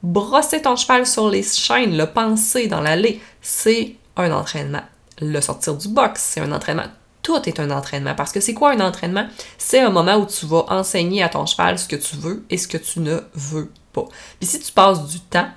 Brosser 0.03 0.61
ton 0.61 0.77
cheval 0.77 1.07
sur 1.07 1.31
les 1.31 1.43
chaînes, 1.43 1.97
le 1.97 2.07
penser 2.07 2.67
dans 2.67 2.83
l'allée, 2.83 3.23
c'est 3.41 3.97
un 4.17 4.31
entraînement. 4.33 4.83
Le 5.21 5.41
sortir 5.41 5.75
du 5.75 5.89
box, 5.89 6.21
c'est 6.21 6.41
un 6.41 6.53
entraînement. 6.53 6.85
Tout 7.23 7.41
est 7.49 7.59
un 7.59 7.71
entraînement. 7.71 8.15
Parce 8.15 8.33
que 8.33 8.41
c'est 8.41 8.53
quoi 8.53 8.73
un 8.73 8.81
entraînement? 8.81 9.27
C'est 9.57 9.81
un 9.81 9.89
moment 9.89 10.17
où 10.17 10.27
tu 10.27 10.45
vas 10.45 10.67
enseigner 10.69 11.23
à 11.23 11.31
ton 11.31 11.47
cheval 11.47 11.79
ce 11.79 11.89
que 11.89 11.97
tu 11.97 12.17
veux 12.17 12.45
et 12.51 12.59
ce 12.59 12.69
que 12.69 12.77
tu 12.77 13.01
ne 13.01 13.21
veux 13.35 13.73
pas. 13.95 14.05
Puis 14.39 14.47
si 14.47 14.61
tu 14.61 14.73
passes 14.73 15.07
du 15.07 15.21
temps 15.21 15.49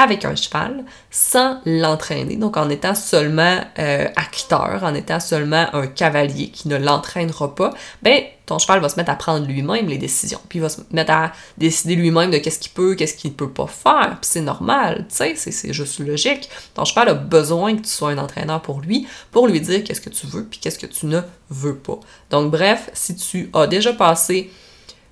avec 0.00 0.24
un 0.24 0.34
cheval 0.34 0.86
sans 1.10 1.60
l'entraîner, 1.66 2.36
donc 2.36 2.56
en 2.56 2.70
étant 2.70 2.94
seulement 2.94 3.60
euh, 3.78 4.08
acteur, 4.16 4.80
en 4.82 4.94
étant 4.94 5.20
seulement 5.20 5.66
un 5.74 5.86
cavalier 5.86 6.48
qui 6.48 6.68
ne 6.68 6.78
l'entraînera 6.78 7.54
pas, 7.54 7.74
ben 8.00 8.22
ton 8.46 8.58
cheval 8.58 8.80
va 8.80 8.88
se 8.88 8.96
mettre 8.96 9.10
à 9.10 9.16
prendre 9.16 9.46
lui-même 9.46 9.88
les 9.88 9.98
décisions, 9.98 10.40
puis 10.48 10.58
il 10.58 10.62
va 10.62 10.70
se 10.70 10.80
mettre 10.90 11.12
à 11.12 11.32
décider 11.58 11.96
lui-même 11.96 12.30
de 12.30 12.38
qu'est-ce 12.38 12.58
qu'il 12.58 12.72
peut, 12.72 12.94
qu'est-ce 12.94 13.14
qu'il 13.14 13.34
peut 13.34 13.50
pas 13.50 13.66
faire, 13.66 14.16
puis 14.22 14.30
c'est 14.32 14.40
normal, 14.40 15.04
tu 15.10 15.36
sais, 15.36 15.50
c'est 15.50 15.72
juste 15.74 15.98
logique. 15.98 16.48
Ton 16.72 16.86
cheval 16.86 17.10
a 17.10 17.14
besoin 17.14 17.76
que 17.76 17.82
tu 17.82 17.90
sois 17.90 18.08
un 18.10 18.18
entraîneur 18.18 18.62
pour 18.62 18.80
lui, 18.80 19.06
pour 19.30 19.48
lui 19.48 19.60
dire 19.60 19.84
qu'est-ce 19.84 20.00
que 20.00 20.08
tu 20.08 20.26
veux, 20.26 20.44
puis 20.44 20.60
qu'est-ce 20.60 20.78
que 20.78 20.86
tu 20.86 21.04
ne 21.06 21.20
veux 21.50 21.76
pas. 21.76 22.00
Donc 22.30 22.50
bref, 22.50 22.88
si 22.94 23.14
tu 23.16 23.50
as 23.52 23.66
déjà 23.66 23.92
passé 23.92 24.50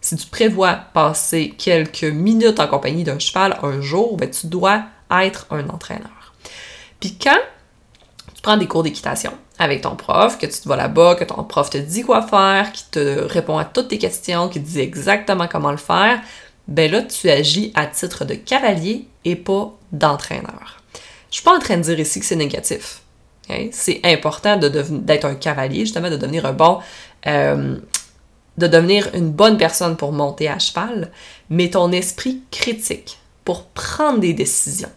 si 0.08 0.16
tu 0.16 0.26
prévois 0.26 0.74
passer 0.94 1.50
quelques 1.58 2.04
minutes 2.04 2.60
en 2.60 2.66
compagnie 2.66 3.04
d'un 3.04 3.18
cheval 3.18 3.58
un 3.62 3.82
jour, 3.82 4.16
ben, 4.16 4.30
tu 4.30 4.46
dois 4.46 4.84
être 5.10 5.46
un 5.50 5.68
entraîneur. 5.68 6.32
Puis 6.98 7.18
quand 7.20 7.38
tu 8.34 8.40
prends 8.40 8.56
des 8.56 8.66
cours 8.66 8.82
d'équitation 8.82 9.32
avec 9.58 9.82
ton 9.82 9.96
prof, 9.96 10.38
que 10.38 10.46
tu 10.46 10.60
te 10.60 10.66
vas 10.66 10.76
là-bas, 10.76 11.16
que 11.16 11.24
ton 11.24 11.44
prof 11.44 11.68
te 11.68 11.76
dit 11.76 12.04
quoi 12.04 12.22
faire, 12.22 12.72
qui 12.72 12.84
te 12.90 13.20
répond 13.20 13.58
à 13.58 13.66
toutes 13.66 13.88
tes 13.88 13.98
questions, 13.98 14.48
qui 14.48 14.62
te 14.62 14.66
dit 14.66 14.80
exactement 14.80 15.46
comment 15.46 15.72
le 15.72 15.76
faire, 15.76 16.20
ben 16.68 16.90
là, 16.90 17.02
tu 17.02 17.28
agis 17.28 17.70
à 17.74 17.86
titre 17.86 18.24
de 18.24 18.34
cavalier 18.34 19.06
et 19.26 19.36
pas 19.36 19.74
d'entraîneur. 19.92 20.82
Je 21.30 21.36
suis 21.36 21.44
pas 21.44 21.54
en 21.54 21.58
train 21.58 21.76
de 21.76 21.82
dire 21.82 22.00
ici 22.00 22.20
que 22.20 22.24
c'est 22.24 22.36
négatif. 22.36 23.02
C'est 23.72 24.00
important 24.04 24.56
d'être 24.56 25.24
un 25.26 25.34
cavalier, 25.34 25.80
justement, 25.80 26.08
de 26.08 26.16
devenir 26.16 26.46
un 26.46 26.52
bon... 26.54 26.78
Euh, 27.26 27.76
de 28.58 28.66
devenir 28.66 29.08
une 29.14 29.30
bonne 29.30 29.56
personne 29.56 29.96
pour 29.96 30.12
monter 30.12 30.48
à 30.48 30.58
cheval, 30.58 31.10
mais 31.48 31.70
ton 31.70 31.92
esprit 31.92 32.42
critique 32.50 33.18
pour 33.44 33.64
prendre 33.68 34.18
des 34.18 34.34
décisions. 34.34 34.90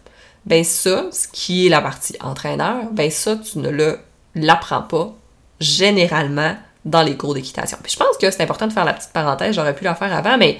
Ben 0.45 0.63
ça, 0.63 1.05
ce 1.11 1.27
qui 1.31 1.67
est 1.67 1.69
la 1.69 1.81
partie 1.81 2.17
entraîneur, 2.19 2.91
ben 2.91 3.09
ça, 3.11 3.37
tu 3.37 3.59
ne 3.59 3.69
le 3.69 3.99
l'apprends 4.35 4.81
pas 4.81 5.13
généralement 5.59 6.55
dans 6.83 7.03
les 7.03 7.15
cours 7.15 7.35
d'équitation. 7.35 7.77
Je 7.87 7.95
pense 7.95 8.17
que 8.17 8.31
c'est 8.31 8.41
important 8.41 8.65
de 8.65 8.73
faire 8.73 8.85
la 8.85 8.93
petite 8.93 9.13
parenthèse, 9.13 9.55
j'aurais 9.55 9.75
pu 9.75 9.83
la 9.83 9.93
faire 9.93 10.13
avant, 10.15 10.37
mais 10.37 10.57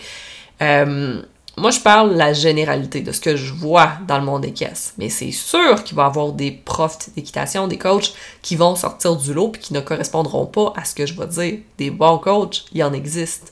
euh, 0.61 1.21
moi 1.57 1.71
je 1.71 1.79
parle 1.79 2.13
de 2.13 2.17
la 2.17 2.33
généralité 2.33 3.01
de 3.01 3.11
ce 3.11 3.19
que 3.19 3.35
je 3.35 3.53
vois 3.53 3.91
dans 4.07 4.17
le 4.17 4.23
monde 4.23 4.41
des 4.41 4.53
caisses. 4.53 4.93
Mais 4.97 5.09
c'est 5.09 5.31
sûr 5.31 5.83
qu'il 5.83 5.95
va 5.95 6.03
y 6.03 6.05
avoir 6.05 6.31
des 6.31 6.51
profs 6.51 7.13
d'équitation, 7.15 7.67
des 7.67 7.77
coachs 7.77 8.13
qui 8.41 8.55
vont 8.55 8.75
sortir 8.75 9.15
du 9.15 9.33
lot 9.33 9.51
et 9.55 9.59
qui 9.59 9.73
ne 9.73 9.81
correspondront 9.81 10.45
pas 10.45 10.73
à 10.75 10.85
ce 10.85 10.95
que 10.95 11.05
je 11.05 11.13
vais 11.13 11.27
dire. 11.27 11.59
Des 11.77 11.91
bons 11.91 12.17
coachs, 12.17 12.65
il 12.73 12.83
en 12.83 12.93
existe. 12.93 13.51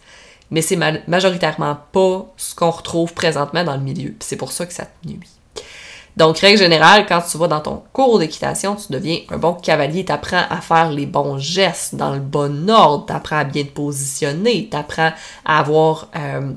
Mais 0.52 0.62
c'est 0.62 0.78
majoritairement 1.08 1.78
pas 1.92 2.26
ce 2.38 2.56
qu'on 2.56 2.72
retrouve 2.72 3.14
présentement 3.14 3.64
dans 3.64 3.76
le 3.76 3.84
milieu. 3.84 4.16
C'est 4.20 4.38
pour 4.38 4.52
ça 4.52 4.66
que 4.66 4.74
ça 4.74 4.86
te 4.86 5.08
nuit. 5.08 5.30
Donc, 6.18 6.40
règle 6.40 6.58
générale, 6.58 7.06
quand 7.08 7.22
tu 7.22 7.38
vas 7.38 7.48
dans 7.48 7.62
ton 7.62 7.84
cours 7.94 8.20
d'équitation, 8.20 8.76
tu 8.76 8.92
deviens 8.92 9.20
un 9.30 9.38
bon 9.38 9.54
cavalier, 9.54 10.04
tu 10.04 10.12
apprends 10.12 10.44
à 10.50 10.60
faire 10.60 10.92
les 10.92 11.06
bons 11.06 11.38
gestes 11.38 11.96
dans 11.96 12.12
le 12.12 12.20
bon 12.20 12.70
ordre, 12.70 13.06
tu 13.06 13.14
apprends 13.14 13.38
à 13.38 13.44
bien 13.44 13.64
te 13.64 13.70
positionner, 13.70 14.68
tu 14.70 14.76
apprends 14.76 15.12
à 15.46 15.60
avoir 15.60 16.08
euh, 16.16 16.52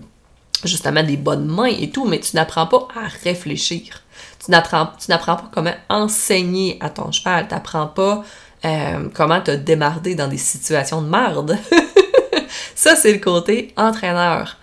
justement 0.68 1.02
des 1.02 1.16
bonnes 1.16 1.46
mains 1.46 1.64
et 1.66 1.90
tout, 1.90 2.04
mais 2.04 2.20
tu 2.20 2.36
n'apprends 2.36 2.66
pas 2.66 2.88
à 2.94 3.08
réfléchir. 3.24 4.02
Tu 4.44 4.50
n'apprends, 4.50 4.86
pas 4.86 5.50
comment 5.52 5.74
enseigner 5.88 6.78
à 6.80 6.90
ton 6.90 7.12
cheval, 7.12 7.46
tu 7.48 7.54
n'apprends 7.54 7.86
pas 7.86 8.24
euh, 8.64 9.08
comment 9.14 9.40
te 9.40 9.50
démarder 9.50 10.14
dans 10.14 10.28
des 10.28 10.38
situations 10.38 11.02
de 11.02 11.08
merde. 11.08 11.58
Ça, 12.74 12.96
c'est 12.96 13.12
le 13.12 13.18
côté 13.18 13.72
entraîneur. 13.76 14.56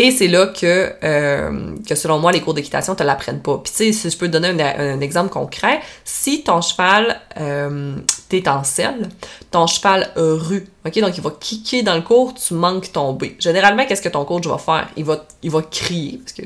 Et 0.00 0.12
c'est 0.12 0.28
là 0.28 0.46
que, 0.46 0.92
euh, 1.02 1.74
que, 1.84 1.96
selon 1.96 2.20
moi, 2.20 2.30
les 2.30 2.40
cours 2.40 2.54
d'équitation 2.54 2.94
te 2.94 3.02
l'apprennent 3.02 3.42
pas. 3.42 3.58
Puis 3.58 3.72
tu 3.72 3.78
sais, 3.78 3.92
si 3.92 4.10
je 4.10 4.16
peux 4.16 4.28
te 4.28 4.32
donner 4.32 4.48
un, 4.48 5.00
exemple 5.00 5.28
concret, 5.28 5.80
si 6.04 6.44
ton 6.44 6.60
cheval, 6.60 7.20
euh, 7.40 7.96
t'es 8.28 8.48
en 8.48 8.62
selle, 8.62 9.08
ton 9.50 9.66
cheval 9.66 10.12
rue, 10.14 10.68
ok, 10.86 11.00
donc 11.00 11.16
il 11.16 11.20
va 11.20 11.32
kicker 11.40 11.82
dans 11.82 11.96
le 11.96 12.02
cours, 12.02 12.32
tu 12.34 12.54
manques 12.54 12.92
tomber. 12.92 13.34
Généralement, 13.40 13.86
qu'est-ce 13.86 14.02
que 14.02 14.08
ton 14.08 14.24
coach 14.24 14.46
va 14.46 14.58
faire? 14.58 14.88
Il 14.96 15.04
va, 15.04 15.26
il 15.42 15.50
va 15.50 15.62
crier, 15.62 16.20
parce 16.24 16.32
que 16.32 16.44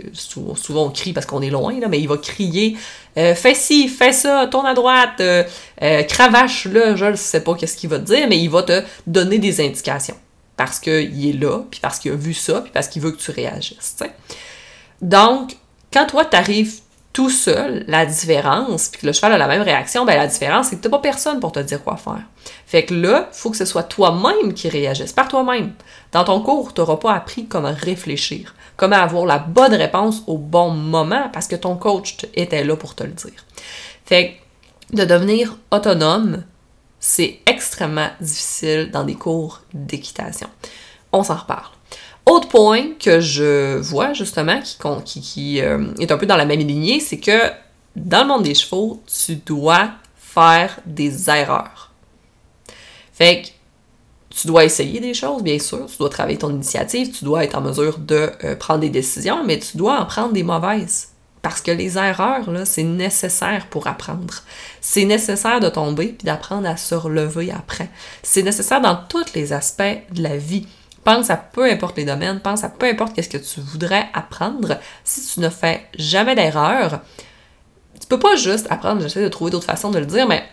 souvent, 0.55 0.87
on 0.87 0.91
crie 0.91 1.13
parce 1.13 1.27
qu'on 1.27 1.43
est 1.43 1.51
loin, 1.51 1.79
là, 1.79 1.89
mais 1.89 2.01
il 2.01 2.09
va 2.09 2.17
crier 2.17 2.79
euh, 3.19 3.35
fais 3.35 3.55
ci, 3.55 3.89
fais 3.89 4.15
ça, 4.15 4.47
tourne 4.51 4.65
à 4.65 4.73
droite, 4.73 5.21
euh, 5.21 5.45
cravache-le, 6.05 6.97
je 6.97 7.05
ne 7.05 7.17
sais 7.17 7.41
pas 7.41 7.55
qu'est-ce 7.55 7.77
qu'il 7.77 7.91
va 7.91 7.99
te 7.99 8.05
dire, 8.05 8.27
mais 8.29 8.39
il 8.39 8.49
va 8.49 8.63
te 8.63 8.83
donner 9.07 9.39
des 9.39 9.61
indications 9.61 10.17
parce 10.65 10.79
qu'il 10.79 11.29
est 11.29 11.33
là, 11.33 11.65
puis 11.69 11.81
parce 11.81 11.99
qu'il 11.99 12.13
a 12.13 12.15
vu 12.15 12.33
ça, 12.33 12.61
puis 12.61 12.71
parce 12.71 12.87
qu'il 12.87 13.03
veut 13.03 13.11
que 13.11 13.21
tu 13.21 13.33
réagisses. 13.33 13.97
Donc, 15.01 15.57
quand 15.93 16.07
toi, 16.07 16.25
tu 16.25 16.37
arrives 16.37 16.75
tout 17.13 17.31
seul, 17.31 17.85
la 17.89 18.07
différence, 18.07 18.89
puis 18.89 19.01
que 19.01 19.07
le 19.07 19.13
cheval 19.13 19.33
a 19.33 19.39
la 19.39 19.49
même 19.49 19.63
réaction, 19.63 20.05
ben 20.05 20.17
la 20.17 20.29
différence, 20.29 20.69
c'est 20.69 20.77
que 20.77 20.83
tu 20.83 20.87
n'as 20.87 20.93
pas 20.93 21.03
personne 21.03 21.41
pour 21.41 21.51
te 21.51 21.59
dire 21.59 21.83
quoi 21.83 21.97
faire. 21.97 22.23
Fait 22.65 22.85
que 22.85 22.95
là, 22.95 23.29
faut 23.33 23.51
que 23.51 23.57
ce 23.57 23.65
soit 23.65 23.83
toi-même 23.83 24.55
qui 24.55 24.69
réagisse, 24.69 25.13
par 25.13 25.27
toi-même. 25.27 25.73
Dans 26.13 26.23
ton 26.23 26.41
cours, 26.41 26.73
tu 26.73 26.81
n'auras 26.81 26.97
pas 26.97 27.13
appris 27.13 27.47
comment 27.47 27.75
réfléchir, 27.77 28.55
comment 28.77 28.95
avoir 28.95 29.27
la 29.27 29.41
bonne 29.41 29.75
réponse 29.75 30.23
au 30.29 30.39
bon 30.39 30.71
moment, 30.71 31.29
parce 31.33 31.49
que 31.49 31.57
ton 31.57 31.75
coach 31.75 32.19
était 32.35 32.63
là 32.63 32.77
pour 32.77 32.95
te 32.95 33.03
le 33.03 33.11
dire. 33.11 33.45
Fait 34.07 34.39
que 34.93 34.97
de 34.97 35.05
devenir 35.05 35.57
autonome, 35.73 36.45
c'est 37.05 37.41
extrêmement 37.47 38.11
difficile 38.21 38.91
dans 38.93 39.03
des 39.03 39.17
cours 39.17 39.61
d'équitation. 39.75 40.49
On 41.11 41.25
s'en 41.25 41.35
reparle. 41.35 41.73
Autre 42.27 42.47
point 42.47 42.93
que 42.99 43.19
je 43.19 43.77
vois 43.79 44.13
justement 44.13 44.61
qui, 45.05 45.61
euh, 45.61 45.93
est 45.99 46.13
un 46.13 46.17
peu 46.17 46.27
dans 46.27 46.37
la 46.37 46.45
même 46.45 46.61
lignée, 46.61 47.01
c'est 47.01 47.19
que 47.19 47.51
dans 47.97 48.23
le 48.23 48.29
monde 48.29 48.45
des 48.45 48.55
chevaux, 48.55 49.03
tu 49.07 49.35
dois 49.35 49.91
faire 50.17 50.79
des 50.87 51.29
erreurs. 51.29 51.91
Fait 53.13 53.43
que 53.43 53.49
tu 54.31 54.47
dois 54.47 54.65
essayer 54.65 55.01
des 55.01 55.13
choses, 55.13 55.43
bien 55.43 55.59
sûr, 55.59 55.87
tu 55.87 55.99
dois 55.99 56.09
travailler 56.09 56.39
ton 56.39 56.51
initiative, 56.51 57.11
tu 57.11 57.25
dois 57.25 57.43
être 57.43 57.59
en 57.59 57.63
mesure 57.63 57.99
de 57.99 58.31
euh, 58.45 58.55
prendre 58.55 58.81
des 58.81 58.91
décisions, 58.91 59.45
mais 59.45 59.59
tu 59.59 59.77
dois 59.77 59.99
en 59.99 60.07
prendre 60.07 60.33
des 60.33 60.45
mauvaises. 60.45 61.12
Parce 61.43 61.61
que 61.61 61.73
les 61.73 61.99
erreurs, 61.99 62.47
c'est 62.65 62.85
nécessaire 62.85 63.67
pour 63.67 63.89
apprendre. 63.89 64.35
C'est 64.81 65.05
nécessaire 65.05 65.59
de 65.59 65.69
tomber 65.69 66.09
puis 66.09 66.25
d'apprendre 66.25 66.69
à 66.69 66.77
se 66.77 66.95
relever 66.95 67.51
après. 67.51 67.91
C'est 68.23 68.45
nécessaire 68.45 68.81
dans 68.81 68.97
tous 69.09 69.35
les 69.35 69.53
aspects 69.53 69.83
de 70.13 70.23
la 70.23 70.37
vie. 70.37 70.69
Pense 71.03 71.31
à 71.31 71.37
peu 71.37 71.69
importe 71.69 71.97
les 71.97 72.05
domaines, 72.05 72.39
pense 72.39 72.63
à 72.63 72.69
peu 72.69 72.87
importe 72.87 73.15
qu'est-ce 73.15 73.29
que 73.29 73.39
tu 73.39 73.61
voudrais 73.61 74.09
apprendre. 74.15 74.79
Si 75.03 75.35
tu 75.35 75.41
ne 75.41 75.49
fais 75.49 75.89
jamais 75.99 76.37
d'erreur, 76.37 77.01
tu 78.01 78.07
peux 78.07 78.21
pas 78.21 78.37
juste 78.37 78.69
apprendre, 78.71 79.03
j'essaie 79.03 79.23
de 79.23 79.29
trouver 79.29 79.51
d'autres 79.51 79.67
façons 79.67 79.91
de 79.91 79.99
le 79.99 80.07
dire, 80.07 80.29
mais 80.29 80.45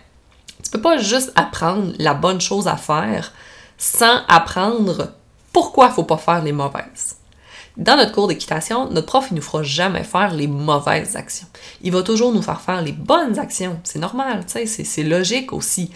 tu 0.63 0.71
peux 0.71 0.81
pas 0.81 0.97
juste 0.97 1.31
apprendre 1.35 1.93
la 1.99 2.15
bonne 2.15 2.41
chose 2.41 2.67
à 2.67 2.77
faire 2.77 3.31
sans 3.77 4.21
apprendre 4.27 5.13
pourquoi 5.53 5.91
faut 5.91 6.03
pas 6.03 6.17
faire 6.17 6.43
les 6.43 6.51
mauvaises. 6.51 7.18
Dans 7.79 7.95
notre 7.95 8.11
cours 8.11 8.27
d'équitation, 8.27 8.89
notre 8.89 9.07
prof, 9.07 9.27
il 9.31 9.35
nous 9.35 9.41
fera 9.41 9.63
jamais 9.63 10.03
faire 10.03 10.33
les 10.33 10.47
mauvaises 10.47 11.15
actions. 11.15 11.47
Il 11.81 11.93
va 11.93 12.03
toujours 12.03 12.33
nous 12.33 12.41
faire 12.41 12.59
faire 12.59 12.81
les 12.81 12.91
bonnes 12.91 13.39
actions. 13.39 13.79
C'est 13.85 13.99
normal, 13.99 14.43
tu 14.45 14.67
sais, 14.67 14.83
c'est 14.83 15.03
logique 15.03 15.53
aussi. 15.53 15.89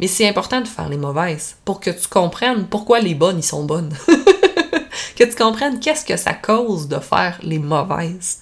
Mais 0.00 0.08
c'est 0.08 0.28
important 0.28 0.60
de 0.60 0.66
faire 0.66 0.88
les 0.88 0.96
mauvaises 0.96 1.54
pour 1.64 1.78
que 1.78 1.90
tu 1.90 2.08
comprennes 2.08 2.66
pourquoi 2.66 2.98
les 2.98 3.14
bonnes, 3.14 3.38
ils 3.38 3.44
sont 3.44 3.62
bonnes. 3.62 3.94
que 5.16 5.22
tu 5.22 5.36
comprennes 5.36 5.78
qu'est-ce 5.78 6.04
que 6.04 6.16
ça 6.16 6.34
cause 6.34 6.88
de 6.88 6.98
faire 6.98 7.38
les 7.44 7.60
mauvaises. 7.60 8.40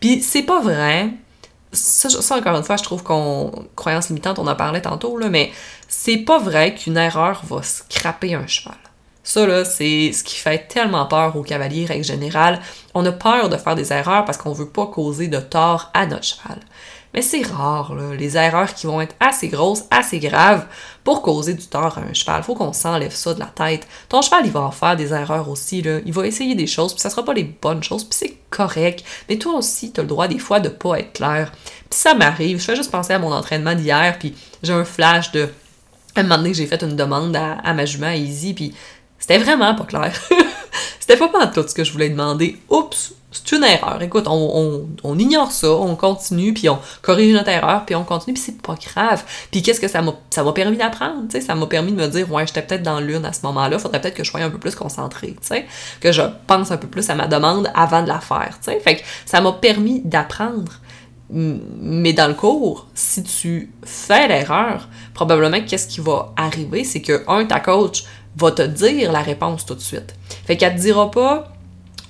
Puis 0.00 0.22
c'est 0.22 0.42
pas 0.42 0.62
vrai. 0.62 1.10
Ça, 1.72 2.08
ça, 2.08 2.38
encore 2.38 2.56
une 2.56 2.64
fois, 2.64 2.78
je 2.78 2.82
trouve 2.82 3.02
qu'on. 3.02 3.66
Croyance 3.76 4.08
limitante, 4.08 4.38
on 4.38 4.46
en 4.46 4.56
parlait 4.56 4.80
tantôt, 4.80 5.18
là, 5.18 5.28
mais 5.28 5.52
c'est 5.86 6.16
pas 6.16 6.38
vrai 6.38 6.74
qu'une 6.74 6.96
erreur 6.96 7.42
va 7.44 7.62
scraper 7.62 8.34
un 8.34 8.46
cheval. 8.46 8.78
Ça, 9.28 9.46
là, 9.46 9.62
c'est 9.66 10.10
ce 10.14 10.24
qui 10.24 10.36
fait 10.36 10.68
tellement 10.68 11.04
peur 11.04 11.36
aux 11.36 11.42
cavaliers, 11.42 11.84
règle 11.84 12.02
générale. 12.02 12.60
On 12.94 13.04
a 13.04 13.12
peur 13.12 13.50
de 13.50 13.58
faire 13.58 13.74
des 13.74 13.92
erreurs 13.92 14.24
parce 14.24 14.38
qu'on 14.38 14.54
veut 14.54 14.70
pas 14.70 14.86
causer 14.86 15.28
de 15.28 15.38
tort 15.38 15.90
à 15.92 16.06
notre 16.06 16.24
cheval. 16.24 16.58
Mais 17.12 17.20
c'est 17.20 17.42
rare, 17.42 17.94
là, 17.94 18.14
les 18.14 18.38
erreurs 18.38 18.72
qui 18.72 18.86
vont 18.86 19.02
être 19.02 19.14
assez 19.20 19.48
grosses, 19.48 19.84
assez 19.90 20.18
graves 20.18 20.64
pour 21.04 21.20
causer 21.20 21.52
du 21.52 21.66
tort 21.66 21.98
à 21.98 22.00
un 22.08 22.14
cheval. 22.14 22.42
Faut 22.42 22.54
qu'on 22.54 22.72
s'enlève 22.72 23.12
ça 23.12 23.34
de 23.34 23.40
la 23.40 23.52
tête. 23.54 23.86
Ton 24.08 24.22
cheval, 24.22 24.46
il 24.46 24.50
va 24.50 24.60
en 24.60 24.70
faire 24.70 24.96
des 24.96 25.12
erreurs 25.12 25.50
aussi, 25.50 25.82
là. 25.82 25.98
Il 26.06 26.12
va 26.14 26.26
essayer 26.26 26.54
des 26.54 26.66
choses, 26.66 26.94
puis 26.94 27.02
ça 27.02 27.10
sera 27.10 27.22
pas 27.22 27.34
les 27.34 27.44
bonnes 27.44 27.82
choses, 27.82 28.04
puis 28.04 28.18
c'est 28.18 28.34
correct. 28.48 29.04
Mais 29.28 29.36
toi 29.36 29.56
aussi, 29.56 29.92
tu 29.92 30.00
as 30.00 30.04
le 30.04 30.08
droit 30.08 30.28
des 30.28 30.38
fois 30.38 30.58
de 30.58 30.70
pas 30.70 31.00
être 31.00 31.12
clair. 31.12 31.52
Puis 31.90 32.00
ça 32.00 32.14
m'arrive. 32.14 32.60
Je 32.60 32.64
fais 32.64 32.76
juste 32.76 32.90
penser 32.90 33.12
à 33.12 33.18
mon 33.18 33.34
entraînement 33.34 33.74
d'hier, 33.74 34.16
puis 34.18 34.34
j'ai 34.62 34.72
un 34.72 34.86
flash 34.86 35.32
de... 35.32 35.50
un 36.16 36.22
moment 36.22 36.38
donné, 36.38 36.54
j'ai 36.54 36.66
fait 36.66 36.82
une 36.82 36.96
demande 36.96 37.36
à, 37.36 37.58
à 37.62 37.74
ma 37.74 37.84
jument, 37.84 38.08
Easy, 38.08 38.54
puis 38.54 38.72
c'était 39.18 39.38
vraiment 39.38 39.74
pas 39.74 39.84
clair. 39.84 40.12
C'était 41.00 41.16
pas 41.16 41.28
pas 41.28 41.46
tout 41.46 41.66
ce 41.66 41.74
que 41.74 41.84
je 41.84 41.92
voulais 41.92 42.10
demander. 42.10 42.58
Oups, 42.68 43.14
c'est 43.30 43.52
une 43.56 43.64
erreur. 43.64 44.00
Écoute, 44.02 44.26
on, 44.26 45.18
ignore 45.18 45.52
ça, 45.52 45.70
on 45.70 45.96
continue, 45.96 46.52
puis 46.52 46.68
on 46.68 46.78
corrige 47.02 47.32
notre 47.34 47.48
erreur, 47.48 47.84
puis 47.84 47.94
on 47.94 48.04
continue, 48.04 48.34
puis 48.34 48.42
c'est 48.42 48.60
pas 48.60 48.74
grave. 48.74 49.22
Puis 49.50 49.62
qu'est-ce 49.62 49.80
que 49.80 49.88
ça 49.88 50.02
m'a 50.02 50.52
permis 50.52 50.76
d'apprendre, 50.76 51.22
ça 51.40 51.54
m'a 51.54 51.66
permis 51.66 51.92
de 51.92 51.96
me 51.96 52.06
dire 52.08 52.30
ouais, 52.30 52.46
j'étais 52.46 52.62
peut-être 52.62 52.82
dans 52.82 53.00
l'une 53.00 53.24
à 53.24 53.32
ce 53.32 53.40
moment-là, 53.44 53.78
faudrait 53.78 54.00
peut-être 54.00 54.16
que 54.16 54.24
je 54.24 54.30
sois 54.30 54.40
un 54.40 54.50
peu 54.50 54.58
plus 54.58 54.74
concentré, 54.74 55.28
tu 55.28 55.46
sais, 55.46 55.66
que 56.00 56.12
je 56.12 56.22
pense 56.46 56.70
un 56.70 56.76
peu 56.76 56.88
plus 56.88 57.08
à 57.10 57.14
ma 57.14 57.26
demande 57.26 57.70
avant 57.74 58.02
de 58.02 58.08
la 58.08 58.20
faire, 58.20 58.58
tu 58.62 58.70
sais? 58.70 58.80
Fait 58.80 58.96
que 58.96 59.02
ça 59.26 59.40
m'a 59.40 59.52
permis 59.52 60.00
d'apprendre. 60.04 60.72
Mais 61.30 62.14
dans 62.14 62.28
le 62.28 62.32
cours, 62.32 62.86
si 62.94 63.22
tu 63.22 63.70
fais 63.84 64.28
l'erreur, 64.28 64.88
probablement 65.12 65.60
qu'est-ce 65.60 65.86
qui 65.86 66.00
va 66.00 66.32
arriver, 66.36 66.84
c'est 66.84 67.02
que 67.02 67.22
un 67.28 67.44
ta 67.44 67.60
coach 67.60 68.04
va 68.38 68.52
te 68.52 68.62
dire 68.62 69.12
la 69.12 69.20
réponse 69.20 69.66
tout 69.66 69.74
de 69.74 69.80
suite. 69.80 70.14
Fait 70.46 70.56
qu'elle 70.56 70.74
te 70.74 70.80
dira 70.80 71.10
pas, 71.10 71.52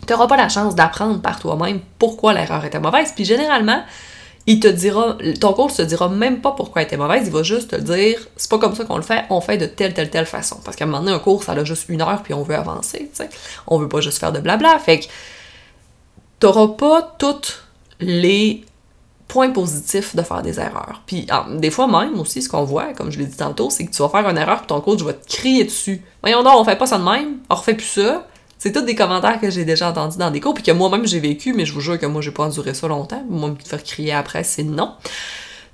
tu 0.06 0.12
n'auras 0.12 0.26
pas 0.26 0.36
la 0.36 0.48
chance 0.48 0.74
d'apprendre 0.74 1.20
par 1.20 1.40
toi-même 1.40 1.80
pourquoi 1.98 2.32
l'erreur 2.34 2.64
était 2.64 2.80
mauvaise. 2.80 3.12
Puis 3.14 3.24
généralement, 3.24 3.82
il 4.46 4.60
te 4.60 4.68
dira, 4.68 5.16
ton 5.40 5.52
coach 5.52 5.74
te 5.74 5.82
dira 5.82 6.08
même 6.08 6.40
pas 6.40 6.52
pourquoi 6.52 6.82
elle 6.82 6.86
était 6.86 6.96
mauvaise, 6.96 7.26
il 7.26 7.32
va 7.32 7.42
juste 7.42 7.70
te 7.70 7.76
dire, 7.76 8.18
c'est 8.36 8.50
pas 8.50 8.58
comme 8.58 8.74
ça 8.74 8.84
qu'on 8.84 8.96
le 8.96 9.02
fait, 9.02 9.24
on 9.30 9.40
fait 9.40 9.58
de 9.58 9.66
telle, 9.66 9.92
telle, 9.94 10.10
telle 10.10 10.26
façon. 10.26 10.58
Parce 10.64 10.76
qu'à 10.76 10.84
un 10.84 10.88
moment 10.88 11.02
donné, 11.02 11.12
un 11.12 11.18
cours, 11.18 11.44
ça 11.44 11.52
a 11.52 11.64
juste 11.64 11.88
une 11.88 12.00
heure, 12.00 12.22
puis 12.22 12.34
on 12.34 12.42
veut 12.42 12.54
avancer, 12.54 13.10
tu 13.10 13.24
sais. 13.24 13.28
On 13.66 13.78
veut 13.78 13.88
pas 13.88 14.00
juste 14.00 14.18
faire 14.18 14.32
de 14.32 14.40
blabla. 14.40 14.78
Fait 14.78 15.00
que 15.00 15.04
t'auras 16.40 16.68
pas 16.68 17.14
toutes 17.18 17.64
les 18.00 18.64
point 19.28 19.50
positif 19.50 20.16
de 20.16 20.22
faire 20.22 20.40
des 20.42 20.58
erreurs. 20.58 21.02
Puis 21.06 21.26
ah, 21.28 21.46
des 21.54 21.70
fois 21.70 21.86
même 21.86 22.18
aussi, 22.18 22.40
ce 22.42 22.48
qu'on 22.48 22.64
voit, 22.64 22.94
comme 22.94 23.12
je 23.12 23.18
l'ai 23.18 23.26
dit 23.26 23.36
tantôt, 23.36 23.68
c'est 23.68 23.84
que 23.84 23.92
tu 23.92 24.02
vas 24.02 24.08
faire 24.08 24.28
une 24.28 24.38
erreur 24.38 24.58
puis 24.58 24.66
ton 24.66 24.80
coach 24.80 25.02
va 25.02 25.12
te 25.12 25.28
crier 25.28 25.64
dessus. 25.64 26.02
Voyons 26.22 26.42
donc, 26.42 26.54
on 26.56 26.64
fait 26.64 26.76
pas 26.76 26.86
ça 26.86 26.98
de 26.98 27.04
même, 27.04 27.36
on 27.50 27.54
refait 27.54 27.74
plus 27.74 27.86
ça. 27.86 28.26
C'est 28.56 28.72
tous 28.72 28.80
des 28.80 28.96
commentaires 28.96 29.38
que 29.40 29.50
j'ai 29.50 29.64
déjà 29.64 29.90
entendus 29.90 30.16
dans 30.16 30.30
des 30.30 30.40
cours 30.40 30.54
puis 30.54 30.64
que 30.64 30.72
moi-même 30.72 31.06
j'ai 31.06 31.20
vécu, 31.20 31.52
mais 31.52 31.66
je 31.66 31.74
vous 31.74 31.80
jure 31.80 31.98
que 31.98 32.06
moi 32.06 32.22
j'ai 32.22 32.32
pas 32.32 32.44
enduré 32.44 32.74
ça 32.74 32.88
longtemps. 32.88 33.22
Moi, 33.28 33.50
me 33.50 33.56
faire 33.64 33.84
crier 33.84 34.12
après, 34.12 34.42
c'est 34.42 34.64
non. 34.64 34.94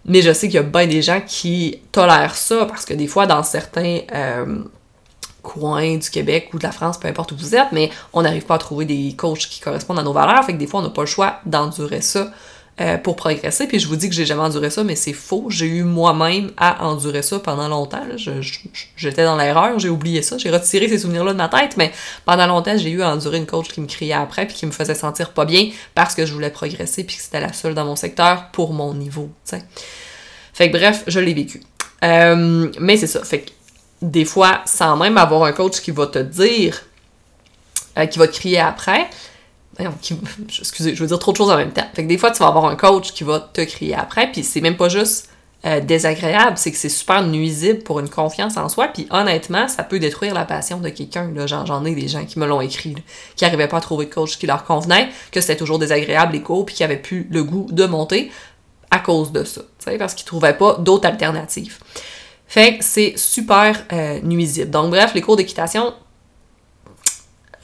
Mais 0.04 0.20
je 0.20 0.32
sais 0.32 0.48
qu'il 0.48 0.56
y 0.56 0.58
a 0.58 0.62
bien 0.62 0.86
des 0.86 1.00
gens 1.00 1.22
qui 1.26 1.80
tolèrent 1.92 2.34
ça 2.34 2.66
parce 2.66 2.84
que 2.84 2.92
des 2.92 3.06
fois, 3.06 3.26
dans 3.26 3.42
certains 3.42 4.00
euh, 4.14 4.64
coins 5.42 5.96
du 5.96 6.10
Québec 6.10 6.50
ou 6.52 6.58
de 6.58 6.64
la 6.64 6.72
France, 6.72 6.98
peu 6.98 7.08
importe 7.08 7.32
où 7.32 7.36
vous 7.36 7.54
êtes, 7.54 7.72
mais 7.72 7.90
on 8.12 8.20
n'arrive 8.22 8.44
pas 8.44 8.56
à 8.56 8.58
trouver 8.58 8.84
des 8.84 9.14
coachs 9.16 9.46
qui 9.48 9.60
correspondent 9.60 10.00
à 10.00 10.02
nos 10.02 10.12
valeurs. 10.12 10.44
Fait 10.44 10.52
que 10.52 10.58
des 10.58 10.66
fois, 10.66 10.80
on 10.80 10.82
n'a 10.82 10.90
pas 10.90 11.02
le 11.02 11.06
choix 11.06 11.36
d'endurer 11.46 12.02
ça 12.02 12.32
euh, 12.80 12.98
pour 12.98 13.14
progresser. 13.14 13.68
Puis 13.68 13.78
je 13.78 13.86
vous 13.86 13.94
dis 13.94 14.08
que 14.08 14.14
j'ai 14.16 14.26
jamais 14.26 14.42
enduré 14.42 14.68
ça, 14.68 14.82
mais 14.82 14.96
c'est 14.96 15.12
faux. 15.12 15.46
J'ai 15.48 15.66
eu 15.66 15.84
moi-même 15.84 16.50
à 16.56 16.84
endurer 16.84 17.22
ça 17.22 17.38
pendant 17.38 17.68
longtemps. 17.68 18.02
J'étais 18.96 19.24
dans 19.24 19.36
l'erreur, 19.36 19.78
j'ai 19.78 19.88
oublié 19.88 20.22
ça, 20.22 20.38
j'ai 20.38 20.50
retiré 20.50 20.88
ces 20.88 20.98
souvenirs-là 20.98 21.34
de 21.34 21.38
ma 21.38 21.48
tête, 21.48 21.76
mais 21.76 21.92
pendant 22.24 22.48
longtemps, 22.48 22.76
j'ai 22.76 22.90
eu 22.90 23.02
à 23.02 23.12
endurer 23.12 23.36
une 23.36 23.46
coach 23.46 23.68
qui 23.68 23.80
me 23.80 23.86
criait 23.86 24.14
après 24.14 24.46
puis 24.46 24.56
qui 24.56 24.66
me 24.66 24.72
faisait 24.72 24.96
sentir 24.96 25.30
pas 25.30 25.44
bien 25.44 25.70
parce 25.94 26.16
que 26.16 26.26
je 26.26 26.32
voulais 26.32 26.50
progresser 26.50 27.04
puis 27.04 27.16
que 27.16 27.22
c'était 27.22 27.40
la 27.40 27.52
seule 27.52 27.74
dans 27.74 27.84
mon 27.84 27.94
secteur 27.94 28.48
pour 28.50 28.72
mon 28.72 28.92
niveau, 28.92 29.30
t'sais. 29.44 29.62
Fait 30.52 30.68
que 30.68 30.76
bref, 30.76 31.04
je 31.06 31.20
l'ai 31.20 31.34
vécu. 31.34 31.62
Euh, 32.02 32.72
mais 32.80 32.96
c'est 32.96 33.06
ça. 33.06 33.22
Fait 33.22 33.42
que 33.42 33.50
des 34.02 34.24
fois, 34.24 34.62
sans 34.66 34.96
même 34.96 35.16
avoir 35.16 35.44
un 35.44 35.52
coach 35.52 35.80
qui 35.80 35.92
va 35.92 36.08
te 36.08 36.18
dire, 36.18 36.82
euh, 37.98 38.06
qui 38.06 38.18
va 38.18 38.26
te 38.26 38.32
crier 38.32 38.58
après, 38.58 39.08
excusez, 39.78 40.94
je 40.94 41.00
veux 41.00 41.08
dire 41.08 41.18
trop 41.18 41.32
de 41.32 41.36
choses 41.36 41.50
en 41.50 41.56
même 41.56 41.72
temps. 41.72 41.86
Fait 41.94 42.04
que 42.04 42.08
des 42.08 42.18
fois, 42.18 42.30
tu 42.30 42.38
vas 42.38 42.48
avoir 42.48 42.66
un 42.66 42.76
coach 42.76 43.12
qui 43.12 43.24
va 43.24 43.40
te 43.40 43.60
crier 43.62 43.94
après, 43.94 44.30
puis 44.30 44.44
c'est 44.44 44.60
même 44.60 44.76
pas 44.76 44.88
juste 44.88 45.28
euh, 45.66 45.80
désagréable, 45.80 46.58
c'est 46.58 46.70
que 46.70 46.76
c'est 46.76 46.90
super 46.90 47.26
nuisible 47.26 47.82
pour 47.84 47.98
une 47.98 48.10
confiance 48.10 48.58
en 48.58 48.68
soi, 48.68 48.88
puis 48.88 49.06
honnêtement, 49.10 49.66
ça 49.66 49.82
peut 49.82 49.98
détruire 49.98 50.34
la 50.34 50.44
passion 50.44 50.78
de 50.78 50.90
quelqu'un. 50.90 51.32
J'en 51.46 51.84
ai 51.86 51.94
des 51.94 52.08
gens 52.08 52.24
qui 52.26 52.38
me 52.38 52.46
l'ont 52.46 52.60
écrit, 52.60 52.94
qui 53.34 53.44
n'arrivaient 53.44 53.68
pas 53.68 53.78
à 53.78 53.80
trouver 53.80 54.04
de 54.06 54.12
coach 54.12 54.38
qui 54.38 54.46
leur 54.46 54.64
convenait, 54.64 55.08
que 55.32 55.40
c'était 55.40 55.56
toujours 55.56 55.78
désagréable 55.78 56.34
les 56.34 56.42
cours, 56.42 56.66
puis 56.66 56.74
qui 56.74 56.84
avaient 56.84 56.98
plus 56.98 57.26
le 57.30 57.42
goût 57.42 57.66
de 57.70 57.86
monter 57.86 58.30
à 58.90 58.98
cause 58.98 59.32
de 59.32 59.42
ça, 59.42 59.62
parce 59.98 60.14
qu'ils 60.14 60.26
trouvaient 60.26 60.56
pas 60.56 60.76
d'autres 60.78 61.08
alternatives. 61.08 61.78
Fait 62.46 62.76
c'est 62.80 63.14
super 63.16 63.86
euh, 63.92 64.20
nuisible. 64.20 64.70
Donc 64.70 64.90
bref, 64.90 65.12
les 65.14 65.22
cours 65.22 65.36
d'équitation, 65.36 65.94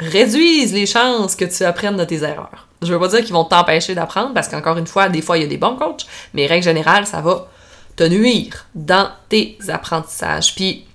réduisent 0.00 0.72
les 0.72 0.86
chances 0.86 1.36
que 1.36 1.44
tu 1.44 1.64
apprennes 1.64 1.96
de 1.96 2.04
tes 2.04 2.22
erreurs. 2.22 2.66
Je 2.82 2.92
veux 2.92 2.98
pas 2.98 3.08
dire 3.08 3.20
qu'ils 3.20 3.34
vont 3.34 3.44
t'empêcher 3.44 3.94
d'apprendre, 3.94 4.32
parce 4.34 4.48
qu'encore 4.48 4.78
une 4.78 4.86
fois, 4.86 5.08
des 5.08 5.22
fois, 5.22 5.38
il 5.38 5.42
y 5.42 5.44
a 5.44 5.48
des 5.48 5.58
bons 5.58 5.76
coachs, 5.76 6.06
mais 6.34 6.46
règle 6.46 6.64
générale, 6.64 7.06
ça 7.06 7.20
va 7.20 7.48
te 7.96 8.04
nuire 8.04 8.66
dans 8.74 9.10
tes 9.28 9.58
apprentissages. 9.68 10.54
Puis, 10.54 10.86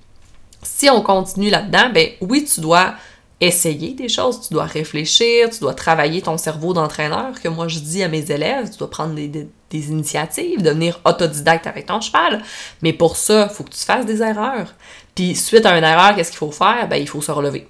si 0.64 0.90
on 0.90 1.02
continue 1.02 1.50
là-dedans, 1.50 1.90
ben 1.94 2.10
oui, 2.22 2.44
tu 2.44 2.60
dois 2.60 2.96
essayer 3.42 3.94
des 3.94 4.10
choses, 4.10 4.48
tu 4.48 4.54
dois 4.54 4.64
réfléchir, 4.64 5.50
tu 5.50 5.60
dois 5.60 5.74
travailler 5.74 6.22
ton 6.22 6.38
cerveau 6.38 6.74
d'entraîneur, 6.74 7.40
que 7.42 7.50
moi 7.50 7.68
je 7.68 7.80
dis 7.80 8.02
à 8.02 8.08
mes 8.08 8.32
élèves, 8.32 8.72
tu 8.72 8.78
dois 8.78 8.90
prendre 8.90 9.14
des, 9.14 9.48
initiatives, 9.72 10.62
devenir 10.62 11.02
autodidacte 11.04 11.68
avec 11.68 11.88
ton 11.88 12.00
cheval. 12.00 12.42
Mais 12.82 12.94
pour 12.94 13.18
ça, 13.18 13.50
faut 13.50 13.66
que 13.66 13.72
tu 13.72 13.84
fasses 13.84 14.06
des 14.06 14.22
erreurs. 14.22 14.74
Puis 15.16 15.36
suite 15.36 15.66
à 15.66 15.78
une 15.78 15.84
erreur, 15.84 16.16
qu'est-ce 16.16 16.32
qu'il 16.32 16.38
faut 16.38 16.52
faire? 16.52 16.88
Ben, 16.88 16.96
il 16.96 17.10
faut 17.10 17.22
se 17.22 17.32
relever. 17.32 17.68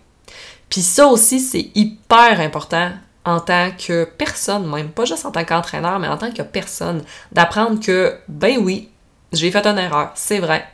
Puis 0.70 0.82
ça 0.82 1.08
aussi, 1.08 1.40
c'est 1.40 1.72
hyper 1.76 2.40
important 2.40 2.92
en 3.26 3.40
tant 3.40 3.72
que 3.72 4.06
personne 4.06 4.70
même, 4.70 4.90
pas 4.90 5.06
juste 5.06 5.26
en 5.26 5.32
tant 5.32 5.44
qu'entraîneur, 5.44 6.00
mais 6.00 6.08
en 6.08 6.18
tant 6.18 6.32
que 6.32 6.44
personne, 6.44 7.04
d'apprendre 7.32 7.80
que, 7.80 8.16
ben 8.28 8.58
oui, 8.60 8.90
j'ai 9.34 9.52
fait 9.52 9.66
une 9.66 9.80
erreur, 9.80 10.12
c'est 10.16 10.40
vrai. 10.40 10.66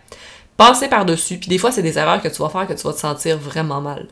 Passer 0.58 0.90
par-dessus, 0.90 1.38
puis 1.38 1.48
des 1.48 1.58
fois, 1.58 1.72
c'est 1.72 1.82
des 1.82 1.98
erreurs 1.98 2.22
que 2.22 2.28
tu 2.28 2.42
vas 2.42 2.50
faire 2.50 2.68
que 2.68 2.74
tu 2.74 2.84
vas 2.84 2.94
te 2.94 3.00
sentir 3.00 3.38
vraiment 3.38 3.82
mal. 3.82 4.08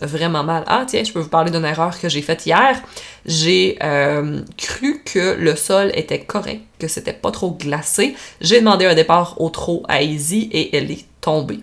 Vraiment 0.00 0.44
mal. 0.44 0.64
Ah, 0.66 0.84
tiens, 0.86 1.02
je 1.02 1.12
peux 1.12 1.20
vous 1.20 1.28
parler 1.28 1.50
d'une 1.50 1.64
erreur 1.64 1.98
que 1.98 2.08
j'ai 2.08 2.22
faite 2.22 2.46
hier. 2.46 2.80
J'ai 3.26 3.76
euh, 3.82 4.40
cru 4.56 5.02
que 5.04 5.36
le 5.38 5.56
sol 5.56 5.90
était 5.94 6.20
correct, 6.20 6.62
que 6.78 6.86
c'était 6.86 7.12
pas 7.12 7.30
trop 7.30 7.52
glacé. 7.52 8.14
J'ai 8.40 8.60
demandé 8.60 8.86
un 8.86 8.94
départ 8.94 9.40
au 9.40 9.48
trot 9.50 9.82
à 9.88 10.02
Easy 10.02 10.48
et 10.52 10.76
elle 10.76 10.90
est 10.90 11.04
tombée 11.20 11.60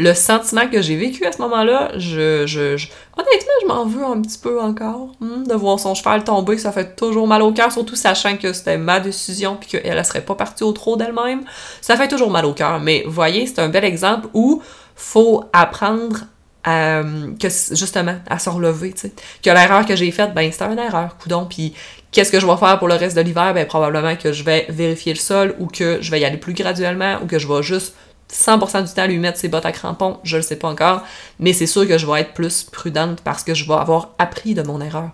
le 0.00 0.14
sentiment 0.14 0.66
que 0.66 0.80
j'ai 0.80 0.96
vécu 0.96 1.26
à 1.26 1.32
ce 1.32 1.38
moment-là, 1.42 1.92
je, 1.96 2.46
je, 2.46 2.88
honnêtement, 3.18 3.52
je 3.60 3.66
m'en 3.66 3.84
veux 3.84 4.04
un 4.04 4.22
petit 4.22 4.38
peu 4.38 4.58
encore. 4.58 5.12
Hmm, 5.20 5.44
de 5.44 5.54
voir 5.54 5.78
son 5.78 5.94
cheval 5.94 6.24
tomber, 6.24 6.56
ça 6.56 6.72
fait 6.72 6.96
toujours 6.96 7.26
mal 7.26 7.42
au 7.42 7.52
cœur, 7.52 7.70
surtout 7.70 7.96
sachant 7.96 8.38
que 8.38 8.54
c'était 8.54 8.78
ma 8.78 8.98
décision 8.98 9.58
puis 9.60 9.68
qu'elle 9.68 9.98
ne 9.98 10.02
serait 10.02 10.22
pas 10.22 10.34
partie 10.34 10.64
au 10.64 10.72
trot 10.72 10.96
d'elle-même. 10.96 11.42
Ça 11.82 11.96
fait 11.96 12.08
toujours 12.08 12.30
mal 12.30 12.46
au 12.46 12.54
cœur. 12.54 12.80
Mais 12.80 13.04
voyez, 13.06 13.46
c'est 13.46 13.58
un 13.58 13.68
bel 13.68 13.84
exemple 13.84 14.28
où 14.32 14.62
faut 14.96 15.44
apprendre 15.52 16.20
à, 16.64 17.02
que 17.38 17.48
justement 17.48 18.16
à 18.26 18.38
se 18.38 18.48
relever, 18.48 18.94
tu. 18.94 19.12
Que 19.42 19.50
l'erreur 19.50 19.84
que 19.84 19.96
j'ai 19.96 20.10
faite, 20.12 20.32
ben 20.32 20.50
c'était 20.50 20.64
une 20.64 20.78
erreur, 20.78 21.18
coudon. 21.18 21.44
Puis 21.44 21.74
qu'est-ce 22.10 22.32
que 22.32 22.40
je 22.40 22.46
vais 22.46 22.56
faire 22.56 22.78
pour 22.78 22.88
le 22.88 22.94
reste 22.94 23.16
de 23.16 23.20
l'hiver? 23.20 23.52
Ben 23.52 23.66
probablement 23.66 24.16
que 24.16 24.32
je 24.32 24.44
vais 24.44 24.64
vérifier 24.70 25.12
le 25.12 25.18
sol 25.18 25.54
ou 25.58 25.66
que 25.66 25.98
je 26.00 26.10
vais 26.10 26.20
y 26.20 26.24
aller 26.24 26.38
plus 26.38 26.54
graduellement 26.54 27.18
ou 27.22 27.26
que 27.26 27.38
je 27.38 27.46
vais 27.46 27.62
juste 27.62 27.94
100% 28.32 28.86
du 28.86 28.92
temps 28.92 29.06
lui 29.06 29.18
mettre 29.18 29.38
ses 29.38 29.48
bottes 29.48 29.66
à 29.66 29.72
crampons, 29.72 30.18
je 30.22 30.36
le 30.36 30.42
sais 30.42 30.56
pas 30.56 30.68
encore, 30.68 31.02
mais 31.38 31.52
c'est 31.52 31.66
sûr 31.66 31.86
que 31.86 31.98
je 31.98 32.06
vais 32.06 32.20
être 32.20 32.34
plus 32.34 32.64
prudente 32.64 33.20
parce 33.22 33.42
que 33.42 33.54
je 33.54 33.66
vais 33.66 33.74
avoir 33.74 34.10
appris 34.18 34.54
de 34.54 34.62
mon 34.62 34.80
erreur. 34.80 35.10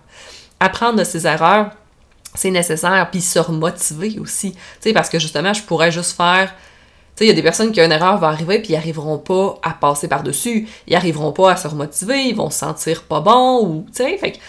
Apprendre 0.59 0.99
de 0.99 1.03
ses 1.03 1.27
erreurs, 1.27 1.71
c'est 2.35 2.51
nécessaire, 2.51 3.09
puis 3.11 3.21
se 3.21 3.39
remotiver 3.39 4.19
aussi, 4.19 4.51
tu 4.51 4.59
sais, 4.81 4.93
parce 4.93 5.09
que 5.09 5.19
justement, 5.19 5.53
je 5.53 5.63
pourrais 5.63 5.91
juste 5.91 6.15
faire 6.15 6.53
tu 7.17 7.23
sais, 7.23 7.25
il 7.25 7.29
y 7.29 7.31
a 7.31 7.35
des 7.35 7.41
personnes 7.41 7.71
qui 7.71 7.81
ont 7.81 7.85
une 7.85 7.91
erreur 7.91 8.19
va 8.19 8.27
arriver 8.27 8.59
puis 8.59 8.73
ils 8.73 8.75
arriveront 8.75 9.17
pas 9.17 9.57
à 9.63 9.71
passer 9.71 10.07
par-dessus, 10.07 10.67
ils 10.85 10.95
arriveront 10.95 11.31
pas 11.31 11.53
à 11.53 11.55
se 11.55 11.67
remotiver, 11.67 12.25
ils 12.25 12.35
vont 12.35 12.51
se 12.51 12.59
sentir 12.59 13.01
pas 13.05 13.21
bons 13.21 13.65
ou 13.65 13.85
tu 13.87 14.03
sais, 14.03 14.19
fait 14.19 14.39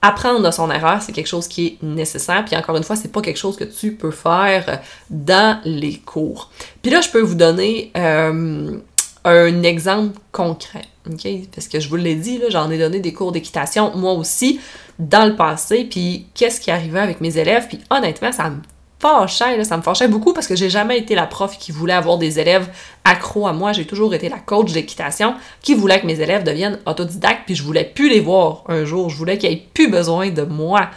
apprendre 0.00 0.46
de 0.46 0.50
son 0.50 0.70
erreur, 0.70 1.02
c'est 1.02 1.12
quelque 1.12 1.26
chose 1.26 1.48
qui 1.48 1.66
est 1.66 1.82
nécessaire. 1.82 2.44
Puis 2.44 2.56
encore 2.56 2.76
une 2.76 2.84
fois, 2.84 2.96
c'est 2.96 3.10
pas 3.10 3.20
quelque 3.20 3.38
chose 3.38 3.56
que 3.56 3.64
tu 3.64 3.92
peux 3.92 4.10
faire 4.10 4.80
dans 5.10 5.60
les 5.64 5.98
cours. 5.98 6.50
Puis 6.82 6.90
là, 6.90 7.00
je 7.00 7.08
peux 7.08 7.20
vous 7.20 7.34
donner 7.34 7.90
euh, 7.96 8.78
un 9.24 9.62
exemple 9.62 10.18
concret. 10.30 10.84
ok? 11.10 11.26
Parce 11.54 11.68
que 11.68 11.80
je 11.80 11.88
vous 11.88 11.96
l'ai 11.96 12.14
dit, 12.14 12.40
j'en 12.48 12.70
ai 12.70 12.78
donné 12.78 13.00
des 13.00 13.12
cours 13.12 13.32
d'équitation, 13.32 13.96
moi 13.96 14.12
aussi, 14.12 14.60
dans 14.98 15.26
le 15.26 15.36
passé. 15.36 15.84
Puis 15.84 16.26
qu'est-ce 16.34 16.60
qui 16.60 16.70
arrivait 16.70 17.00
avec 17.00 17.20
mes 17.20 17.36
élèves? 17.36 17.66
Puis 17.68 17.80
honnêtement, 17.90 18.32
ça 18.32 18.50
me 18.50 18.58
fâchait, 19.00 19.56
là, 19.56 19.64
ça 19.64 19.76
me 19.76 19.82
fâchait 19.82 20.08
beaucoup 20.08 20.32
parce 20.32 20.46
que 20.46 20.56
j'ai 20.56 20.70
jamais 20.70 20.98
été 20.98 21.14
la 21.14 21.26
prof 21.26 21.56
qui 21.58 21.72
voulait 21.72 21.92
avoir 21.92 22.18
des 22.18 22.40
élèves 22.40 22.68
accros 23.04 23.46
à 23.46 23.52
moi. 23.52 23.72
J'ai 23.72 23.86
toujours 23.86 24.14
été 24.14 24.28
la 24.28 24.38
coach 24.38 24.72
d'équitation 24.72 25.34
qui 25.62 25.74
voulait 25.74 26.00
que 26.00 26.06
mes 26.06 26.20
élèves 26.20 26.42
deviennent 26.42 26.78
autodidactes, 26.86 27.42
puis 27.46 27.54
je 27.54 27.62
voulais 27.62 27.84
plus 27.84 28.08
les 28.08 28.20
voir 28.20 28.64
un 28.68 28.84
jour. 28.84 29.08
Je 29.08 29.16
voulais 29.16 29.38
qu'ils 29.38 29.52
aient 29.52 29.66
plus 29.72 29.88
besoin 29.88 30.30
de 30.30 30.42
moi. 30.42 30.90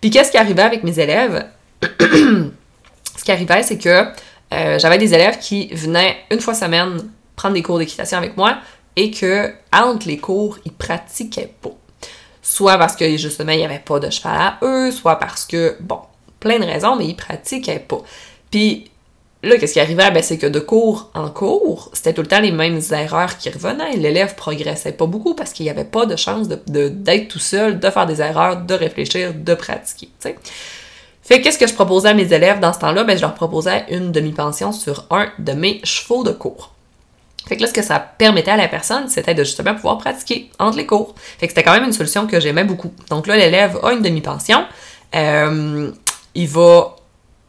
Puis 0.00 0.10
qu'est-ce 0.10 0.30
qui 0.30 0.38
arrivait 0.38 0.62
avec 0.62 0.84
mes 0.84 0.98
élèves? 0.98 1.46
Ce 3.16 3.24
qui 3.24 3.32
arrivait, 3.32 3.62
c'est 3.62 3.78
que 3.78 4.06
euh, 4.52 4.78
j'avais 4.78 4.98
des 4.98 5.14
élèves 5.14 5.38
qui 5.38 5.68
venaient 5.68 6.16
une 6.30 6.40
fois 6.40 6.54
semaine 6.54 7.10
prendre 7.36 7.54
des 7.54 7.62
cours 7.62 7.78
d'équitation 7.78 8.18
avec 8.18 8.36
moi 8.36 8.58
et 8.96 9.10
que 9.10 9.52
entre 9.72 10.06
les 10.06 10.18
cours, 10.18 10.58
ils 10.64 10.72
pratiquaient 10.72 11.52
pas. 11.60 11.70
Soit 12.42 12.76
parce 12.78 12.96
que 12.96 13.16
justement, 13.16 13.52
il 13.52 13.58
n'y 13.58 13.64
avait 13.64 13.78
pas 13.78 13.98
de 13.98 14.10
cheval 14.10 14.36
à 14.36 14.58
eux, 14.62 14.90
soit 14.90 15.18
parce 15.18 15.44
que, 15.44 15.76
bon, 15.80 16.00
plein 16.44 16.60
de 16.60 16.64
raisons, 16.64 16.94
mais 16.94 17.06
ils 17.06 17.16
pratiquaient 17.16 17.80
pas. 17.80 18.00
Puis 18.50 18.90
là, 19.42 19.56
qu'est-ce 19.58 19.72
qui 19.72 19.80
arrivait? 19.80 20.10
Ben, 20.10 20.22
c'est 20.22 20.38
que 20.38 20.46
de 20.46 20.60
cours 20.60 21.10
en 21.14 21.28
cours, 21.30 21.90
c'était 21.92 22.12
tout 22.12 22.22
le 22.22 22.28
temps 22.28 22.40
les 22.40 22.52
mêmes 22.52 22.80
erreurs 22.92 23.36
qui 23.38 23.50
revenaient. 23.50 23.96
L'élève 23.96 24.34
progressait 24.36 24.92
pas 24.92 25.06
beaucoup 25.06 25.34
parce 25.34 25.52
qu'il 25.52 25.64
n'y 25.64 25.70
avait 25.70 25.84
pas 25.84 26.06
de 26.06 26.16
chance 26.16 26.48
d'être 26.48 27.28
tout 27.28 27.38
seul, 27.38 27.80
de 27.80 27.90
faire 27.90 28.06
des 28.06 28.20
erreurs, 28.20 28.58
de 28.58 28.74
réfléchir, 28.74 29.34
de 29.34 29.54
pratiquer. 29.54 30.08
Fait 31.22 31.40
qu'est-ce 31.40 31.58
que 31.58 31.66
je 31.66 31.74
proposais 31.74 32.10
à 32.10 32.14
mes 32.14 32.32
élèves 32.32 32.60
dans 32.60 32.72
ce 32.72 32.78
temps-là? 32.80 33.04
Ben, 33.04 33.16
je 33.16 33.22
leur 33.22 33.34
proposais 33.34 33.86
une 33.90 34.12
demi-pension 34.12 34.72
sur 34.72 35.06
un 35.10 35.28
de 35.38 35.52
mes 35.52 35.80
chevaux 35.82 36.22
de 36.22 36.32
cours. 36.32 36.74
Fait 37.46 37.56
que 37.56 37.62
là, 37.62 37.68
ce 37.68 37.74
que 37.74 37.82
ça 37.82 37.98
permettait 37.98 38.52
à 38.52 38.56
la 38.56 38.68
personne, 38.68 39.08
c'était 39.08 39.34
de 39.34 39.44
justement 39.44 39.74
pouvoir 39.74 39.98
pratiquer 39.98 40.50
entre 40.58 40.78
les 40.78 40.86
cours. 40.86 41.14
Fait 41.38 41.46
que 41.46 41.52
c'était 41.52 41.62
quand 41.62 41.74
même 41.74 41.84
une 41.84 41.92
solution 41.92 42.26
que 42.26 42.40
j'aimais 42.40 42.64
beaucoup. 42.64 42.92
Donc 43.10 43.26
là, 43.26 43.36
l'élève 43.36 43.78
a 43.82 43.92
une 43.92 44.00
demi-pension. 44.02 44.64
Euh, 45.14 45.90
il 46.34 46.48
va 46.48 46.96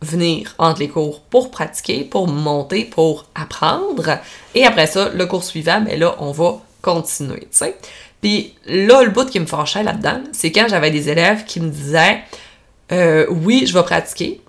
venir 0.01 0.55
entre 0.57 0.79
les 0.79 0.89
cours 0.89 1.21
pour 1.21 1.51
pratiquer, 1.51 2.03
pour 2.03 2.27
monter, 2.27 2.85
pour 2.85 3.25
apprendre. 3.35 4.19
Et 4.53 4.65
après 4.65 4.87
ça, 4.87 5.09
le 5.09 5.25
cours 5.25 5.43
suivant, 5.43 5.81
mais 5.81 5.91
ben 5.91 6.01
là, 6.01 6.15
on 6.19 6.31
va 6.31 6.59
continuer, 6.81 7.47
tu. 7.51 7.65
Puis 8.21 8.55
là, 8.65 9.03
le 9.03 9.11
bout 9.11 9.29
qui 9.29 9.39
me 9.39 9.45
fâchait 9.45 9.83
là-dedans, 9.83 10.21
c'est 10.31 10.51
quand 10.51 10.67
j'avais 10.69 10.91
des 10.91 11.09
élèves 11.09 11.45
qui 11.45 11.59
me 11.59 11.69
disaient 11.69 12.21
euh, 12.91 13.25
Oui, 13.29 13.65
je 13.67 13.73
vais 13.73 13.83
pratiquer. 13.83 14.41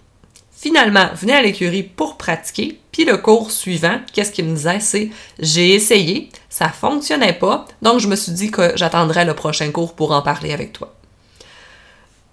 Finalement, 0.50 1.08
venez 1.14 1.34
à 1.34 1.42
l'écurie 1.42 1.82
pour 1.82 2.16
pratiquer. 2.16 2.78
Puis 2.90 3.04
le 3.04 3.18
cours 3.18 3.50
suivant, 3.50 3.98
qu'est-ce 4.12 4.32
qu'il 4.32 4.46
me 4.46 4.54
disait 4.54 4.80
C'est 4.80 5.10
J'ai 5.38 5.74
essayé, 5.74 6.30
ça 6.48 6.70
fonctionnait 6.70 7.34
pas, 7.34 7.66
donc 7.82 8.00
je 8.00 8.08
me 8.08 8.16
suis 8.16 8.32
dit 8.32 8.50
que 8.50 8.72
j'attendrais 8.76 9.26
le 9.26 9.34
prochain 9.34 9.70
cours 9.70 9.94
pour 9.94 10.12
en 10.12 10.22
parler 10.22 10.52
avec 10.52 10.72
toi. 10.72 10.95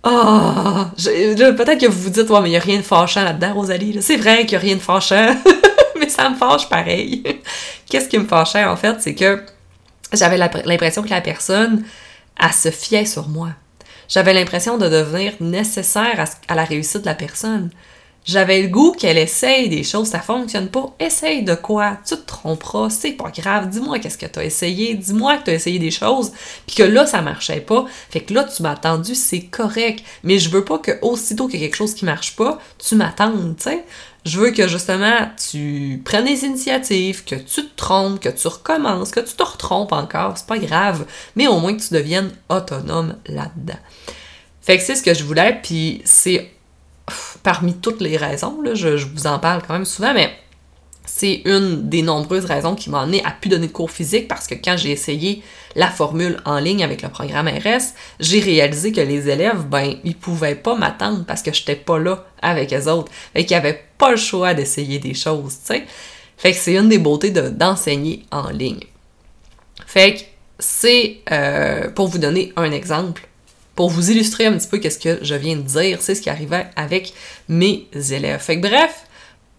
Ah! 0.04 0.92
Peut-être 0.98 1.80
que 1.80 1.88
vous 1.88 2.02
vous 2.02 2.10
dites, 2.10 2.30
ouais, 2.30 2.42
mais 2.42 2.50
il 2.50 2.52
n'y 2.52 2.58
a 2.58 2.62
rien 2.62 2.78
de 2.78 2.84
fâchant 2.84 3.24
là-dedans, 3.24 3.54
Rosalie. 3.54 3.98
C'est 4.02 4.18
vrai 4.18 4.46
qu'il 4.46 4.58
n'y 4.58 4.64
a 4.64 4.68
rien 4.68 4.76
de 4.76 4.82
fâchant, 4.82 5.36
mais 6.00 6.10
ça 6.10 6.30
me 6.30 6.36
fâche 6.36 6.68
pareil. 6.68 7.24
Qu'est-ce 7.90 8.10
qui 8.10 8.20
me 8.20 8.28
fâchait, 8.28 8.66
en 8.66 8.76
fait? 8.76 8.98
C'est 9.00 9.16
que 9.16 9.42
j'avais 10.12 10.38
l'impression 10.38 11.04
que 11.04 11.10
la 11.10 11.22
personne, 11.22 11.84
elle 12.40 12.54
se 12.54 12.70
fiait 12.70 13.06
sur 13.06 13.30
moi. 13.30 13.50
J'avais 14.10 14.34
l'impression 14.34 14.78
de 14.78 14.88
devenir 14.90 15.34
nécessaire 15.40 16.26
à, 16.48 16.56
la 16.56 16.66
réussite 16.66 17.02
de 17.02 17.06
la 17.06 17.16
personne. 17.16 17.72
J'avais 18.26 18.62
le 18.62 18.70
goût 18.70 18.94
qu'elle 18.94 19.18
essaye 19.18 19.68
des 19.68 19.84
choses, 19.84 20.08
ça 20.08 20.20
fonctionne 20.20 20.70
pas. 20.70 20.96
Essaye 21.00 21.44
de 21.44 21.56
quoi? 21.56 21.98
Tu 22.08 22.16
te 22.16 22.26
tromperas, 22.26 22.90
c'est 22.90 23.12
pas 23.12 23.32
grave. 23.32 23.70
Dis-moi 23.70 24.00
qu'est-ce 24.00 24.18
que 24.18 24.26
tu 24.26 24.40
as 24.40 24.46
essayé. 24.46 24.94
Dis-moi 24.96 25.38
que 25.38 25.46
tu 25.46 25.50
as 25.50 25.56
essayé 25.56 25.78
des 25.78 25.92
choses, 25.92 26.32
puis 26.66 26.78
que 26.78 26.84
là, 26.84 27.06
ça 27.06 27.22
marchait 27.22 27.60
pas. 27.60 27.86
Fait 28.10 28.22
que 28.22 28.34
là, 28.34 28.46
tu 28.46 28.64
m'as 28.64 28.72
attendu, 28.72 29.14
c'est 29.14 29.42
correct. 29.42 30.04
Mais 30.24 30.40
je 30.40 30.50
veux 30.50 30.64
pas 30.64 30.78
que 30.78 30.92
aussitôt 31.02 31.48
qu'il 31.48 31.60
y 31.60 31.64
a 31.64 31.68
quelque 31.68 31.76
chose 31.76 31.96
qui 31.96 32.06
marche 32.06 32.38
pas, 32.38 32.60
tu 32.78 32.96
m'attendes, 32.96 33.56
tu 33.58 33.64
sais. 33.64 33.84
Je 34.26 34.40
veux 34.40 34.52
que 34.52 34.70
justement 34.70 35.30
tu 35.52 36.02
prennes 36.06 36.24
des 36.24 36.46
initiatives, 36.46 37.26
que 37.26 37.36
tu 37.36 37.66
te 37.66 37.76
trompes, 37.76 38.22
que 38.22 38.30
tu 38.30 38.48
recommences, 38.48 39.12
que 39.12 39.20
tu 39.20 39.34
te 39.36 39.44
retrompes 39.44 39.92
encore, 39.92 40.38
c'est 40.38 40.48
pas 40.48 40.60
grave, 40.60 41.06
mais 41.36 41.48
au 41.48 41.60
moins 41.60 41.76
que 41.76 41.82
tu 41.82 41.94
deviennes 41.94 42.32
autonome 42.48 43.18
là-dedans. 43.28 43.80
Fait 44.62 44.78
que 44.78 44.84
c'est 44.84 44.96
ce 44.96 45.04
que 45.04 45.14
je 45.14 45.26
voulais, 45.26 45.60
puis 45.62 46.02
c'est 46.06 46.53
parmi 47.44 47.76
toutes 47.76 48.02
les 48.02 48.18
raisons, 48.18 48.62
là, 48.62 48.74
je, 48.74 48.90
vous 48.90 49.28
en 49.28 49.38
parle 49.38 49.62
quand 49.66 49.74
même 49.74 49.86
souvent, 49.86 50.14
mais 50.14 50.34
c'est 51.06 51.42
une 51.46 51.90
des 51.90 52.02
nombreuses 52.02 52.46
raisons 52.46 52.76
qui 52.76 52.90
m'a 52.90 53.02
amené 53.02 53.24
à 53.26 53.32
plus 53.32 53.50
donner 53.50 53.68
de 53.68 53.72
cours 53.74 53.92
physiques 53.92 54.30
parce 54.30 54.48
que 54.48 54.56
quand 54.56 54.78
j'ai 54.78 54.92
essayé 54.92 55.44
la 55.76 55.90
formule 55.90 56.38
en 56.46 56.60
ligne 56.60 56.84
avec 56.84 57.02
le 57.02 57.10
programme 57.10 57.50
RS, 57.50 57.94
j'ai 58.22 58.40
réalisé 58.40 58.94
que 58.94 59.02
les 59.02 59.28
élèves, 59.28 59.66
ben, 59.68 59.96
ils 60.06 60.16
pouvaient 60.16 60.56
pas 60.56 60.76
m'attendre 60.76 61.26
parce 61.28 61.42
que 61.42 61.54
j'étais 61.54 61.76
pas 61.76 62.00
là 62.00 62.26
avec 62.42 62.72
les 62.72 62.88
autres. 62.88 63.12
Fait 63.34 63.44
qu'ils 63.46 63.58
avaient 63.58 63.84
pas 63.98 64.12
le 64.12 64.18
choix 64.18 64.54
d'essayer 64.54 65.00
des 65.00 65.14
choses, 65.14 65.60
tu 65.60 65.74
sais. 65.74 65.84
Fait 66.38 66.52
que 66.52 66.58
c'est 66.58 66.76
une 66.76 66.90
des 66.90 66.98
beautés 66.98 67.32
d'enseigner 67.32 68.26
en 68.32 68.50
ligne. 68.50 68.82
Fait 69.86 70.16
que 70.16 70.20
c'est, 70.60 71.18
euh, 71.32 71.90
pour 71.90 72.08
vous 72.08 72.18
donner 72.18 72.54
un 72.56 72.72
exemple, 72.72 73.28
pour 73.76 73.90
vous 73.90 74.12
illustrer 74.12 74.46
un 74.46 74.54
petit 74.54 74.68
peu 74.68 74.78
qu'est-ce 74.78 75.00
que 75.00 75.20
je 75.24 75.36
viens 75.36 75.56
de 75.56 75.62
dire, 75.62 76.02
c'est 76.02 76.16
ce 76.16 76.22
qui 76.22 76.30
arrivait 76.30 76.68
avec 76.76 77.14
mes 77.50 77.88
élèves. 78.12 78.40
Fait 78.40 78.58
bref, 78.58 79.06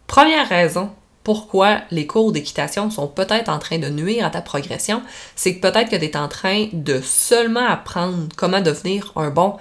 première 0.07 0.49
raison 0.49 0.91
pourquoi 1.25 1.81
les 1.91 2.07
cours 2.07 2.33
d'équitation 2.33 2.91
sont 2.91 3.09
peut-être 3.09 3.49
en 3.49 3.59
train 3.59 3.79
de 3.79 3.89
nuire 3.89 4.27
à 4.27 4.31
ta 4.31 4.43
progression, 4.43 5.03
c'est 5.35 5.57
que 5.57 5.61
peut-être 5.61 5.91
que 5.91 5.97
tu 5.97 6.05
es 6.05 6.17
en 6.17 6.29
train 6.29 6.69
de 6.73 7.01
seulement 7.01 7.67
apprendre 7.67 8.29
comment 8.37 8.61
devenir 8.61 9.11
un 9.17 9.31
bon 9.31 9.57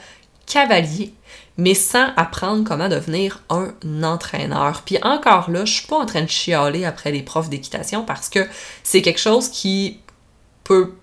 cavalier, 0.46 1.14
mais 1.56 1.74
sans 1.74 2.10
apprendre 2.18 2.66
comment 2.66 2.90
devenir 2.90 3.42
un 3.50 3.74
entraîneur. 4.04 4.82
Puis 4.86 4.98
encore 5.04 5.50
là, 5.50 5.64
je 5.64 5.74
suis 5.74 5.88
pas 5.88 5.98
en 5.98 6.06
train 6.06 6.24
de 6.24 6.30
chialer 6.30 6.84
après 6.84 7.12
les 7.12 7.24
profs 7.24 7.50
d'équitation 7.50 8.04
parce 8.04 8.28
que 8.28 8.46
c'est 8.84 9.02
quelque 9.02 9.22
chose 9.22 9.48
qui 9.48 10.00
peut 10.66 10.94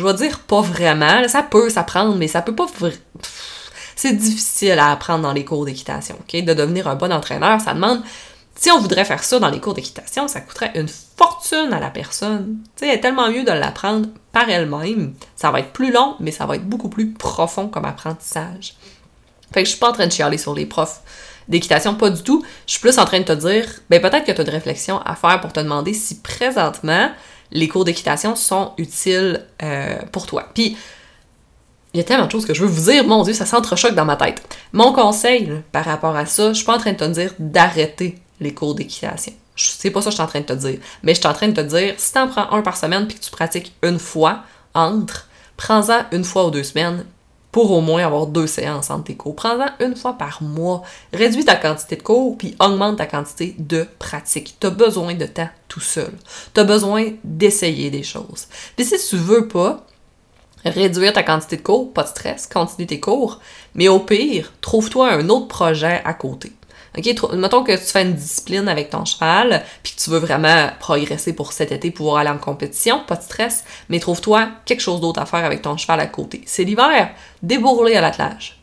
je 0.00 0.04
vais 0.06 0.14
dire 0.14 0.40
pas 0.40 0.62
vraiment, 0.62 1.28
ça 1.28 1.42
peut 1.42 1.68
s'apprendre, 1.68 2.16
mais 2.16 2.28
ça 2.28 2.42
peut 2.42 2.54
pas 2.54 2.66
c'est 3.96 4.14
difficile 4.14 4.78
à 4.78 4.92
apprendre 4.92 5.24
dans 5.24 5.34
les 5.34 5.44
cours 5.44 5.66
d'équitation, 5.66 6.16
OK? 6.18 6.42
De 6.42 6.54
devenir 6.54 6.88
un 6.88 6.94
bon 6.94 7.12
entraîneur, 7.12 7.60
ça 7.60 7.74
demande 7.74 8.02
si 8.54 8.70
on 8.70 8.78
voudrait 8.78 9.04
faire 9.04 9.22
ça 9.22 9.38
dans 9.38 9.50
les 9.50 9.60
cours 9.60 9.74
d'équitation, 9.74 10.26
ça 10.26 10.40
coûterait 10.40 10.72
une 10.74 10.88
fortune 10.88 11.72
à 11.72 11.80
la 11.80 11.90
personne. 11.90 12.58
Tu 12.76 12.86
sais, 12.86 12.94
est 12.94 13.00
tellement 13.00 13.30
mieux 13.30 13.44
de 13.44 13.52
l'apprendre 13.52 14.08
par 14.32 14.48
elle-même. 14.48 15.12
Ça 15.36 15.50
va 15.50 15.60
être 15.60 15.72
plus 15.72 15.92
long, 15.92 16.16
mais 16.18 16.30
ça 16.30 16.46
va 16.46 16.56
être 16.56 16.64
beaucoup 16.64 16.88
plus 16.88 17.12
profond 17.12 17.68
comme 17.68 17.84
apprentissage. 17.84 18.74
Fait 19.52 19.62
que 19.62 19.66
je 19.66 19.72
suis 19.72 19.80
pas 19.80 19.90
en 19.90 19.92
train 19.92 20.06
de 20.06 20.12
chialer 20.12 20.38
sur 20.38 20.54
les 20.54 20.66
profs 20.66 21.02
d'équitation, 21.48 21.94
pas 21.94 22.08
du 22.08 22.22
tout. 22.22 22.42
Je 22.66 22.72
suis 22.72 22.80
plus 22.80 22.98
en 22.98 23.04
train 23.04 23.18
de 23.18 23.24
te 23.24 23.32
dire, 23.32 23.66
ben 23.90 24.00
peut-être 24.00 24.24
que 24.24 24.32
tu 24.32 24.40
as 24.40 24.44
une 24.44 24.50
réflexion 24.50 24.98
à 25.02 25.14
faire 25.14 25.40
pour 25.40 25.52
te 25.52 25.60
demander 25.60 25.92
si 25.92 26.20
présentement 26.20 27.10
les 27.52 27.68
cours 27.68 27.84
d'équitation 27.84 28.36
sont 28.36 28.72
utiles 28.78 29.44
euh, 29.62 29.96
pour 30.12 30.26
toi. 30.26 30.48
Puis 30.54 30.76
il 31.92 31.98
y 31.98 32.00
a 32.00 32.04
tellement 32.04 32.26
de 32.26 32.30
choses 32.30 32.46
que 32.46 32.54
je 32.54 32.62
veux 32.62 32.68
vous 32.68 32.90
dire, 32.90 33.04
mon 33.04 33.22
Dieu, 33.24 33.32
ça 33.32 33.46
s'entrechoque 33.46 33.94
dans 33.94 34.04
ma 34.04 34.16
tête. 34.16 34.42
Mon 34.72 34.92
conseil 34.92 35.50
par 35.72 35.84
rapport 35.84 36.14
à 36.14 36.26
ça, 36.26 36.48
je 36.48 36.54
suis 36.54 36.64
pas 36.64 36.76
en 36.76 36.78
train 36.78 36.92
de 36.92 36.96
te 36.96 37.04
dire 37.04 37.34
d'arrêter 37.38 38.18
les 38.40 38.54
cours 38.54 38.74
d'équitation. 38.74 39.32
C'est 39.56 39.90
pas 39.90 40.00
ça 40.00 40.06
que 40.06 40.10
je 40.12 40.16
suis 40.16 40.22
en 40.22 40.28
train 40.28 40.40
de 40.40 40.46
te 40.46 40.52
dire. 40.52 40.78
Mais 41.02 41.14
je 41.14 41.20
suis 41.20 41.28
en 41.28 41.34
train 41.34 41.48
de 41.48 41.54
te 41.54 41.60
dire, 41.60 41.94
si 41.98 42.12
tu 42.12 42.18
en 42.18 42.28
prends 42.28 42.50
un 42.52 42.62
par 42.62 42.76
semaine 42.76 43.06
puis 43.06 43.18
que 43.18 43.24
tu 43.24 43.30
pratiques 43.30 43.74
une 43.82 43.98
fois 43.98 44.44
entre, 44.74 45.28
prends-en 45.56 46.04
une 46.12 46.24
fois 46.24 46.46
ou 46.46 46.50
deux 46.50 46.62
semaines 46.62 47.04
pour 47.52 47.72
au 47.72 47.80
moins 47.80 48.04
avoir 48.04 48.26
deux 48.26 48.46
séances 48.46 48.90
entre 48.90 49.04
tes 49.04 49.16
cours. 49.16 49.34
Prends-en 49.34 49.70
une 49.84 49.96
fois 49.96 50.14
par 50.14 50.42
mois. 50.42 50.82
Réduis 51.12 51.44
ta 51.44 51.56
quantité 51.56 51.96
de 51.96 52.02
cours 52.02 52.38
puis 52.38 52.54
augmente 52.60 52.98
ta 52.98 53.06
quantité 53.06 53.56
de 53.58 53.86
pratique. 53.98 54.56
Tu 54.60 54.68
as 54.68 54.70
besoin 54.70 55.14
de 55.14 55.26
temps 55.26 55.48
tout 55.70 55.80
seul. 55.80 56.12
Tu 56.52 56.60
as 56.60 56.64
besoin 56.64 57.12
d'essayer 57.24 57.88
des 57.90 58.02
choses. 58.02 58.48
Puis 58.76 58.84
si 58.84 58.96
tu 59.08 59.16
veux 59.16 59.48
pas 59.48 59.86
réduire 60.64 61.14
ta 61.14 61.22
quantité 61.22 61.56
de 61.56 61.62
cours, 61.62 61.94
pas 61.94 62.02
de 62.02 62.08
stress, 62.08 62.46
continue 62.46 62.86
tes 62.86 63.00
cours, 63.00 63.40
mais 63.74 63.88
au 63.88 64.00
pire, 64.00 64.52
trouve-toi 64.60 65.10
un 65.12 65.28
autre 65.30 65.48
projet 65.48 66.02
à 66.04 66.12
côté. 66.12 66.52
OK, 66.98 67.32
mettons 67.34 67.62
que 67.62 67.72
tu 67.72 67.84
fais 67.84 68.02
une 68.02 68.14
discipline 68.14 68.68
avec 68.68 68.90
ton 68.90 69.04
cheval, 69.04 69.64
puis 69.84 69.94
que 69.94 70.00
tu 70.00 70.10
veux 70.10 70.18
vraiment 70.18 70.70
progresser 70.80 71.32
pour 71.32 71.52
cet 71.52 71.70
été, 71.70 71.92
pouvoir 71.92 72.16
aller 72.16 72.30
en 72.30 72.38
compétition, 72.38 73.02
pas 73.06 73.14
de 73.14 73.22
stress, 73.22 73.64
mais 73.88 74.00
trouve-toi 74.00 74.48
quelque 74.64 74.80
chose 74.80 75.00
d'autre 75.00 75.20
à 75.20 75.26
faire 75.26 75.44
avec 75.44 75.62
ton 75.62 75.76
cheval 75.76 76.00
à 76.00 76.06
côté. 76.06 76.42
C'est 76.46 76.64
l'hiver, 76.64 77.10
débourler 77.42 77.94
à 77.94 78.00
l'attelage. 78.00 78.60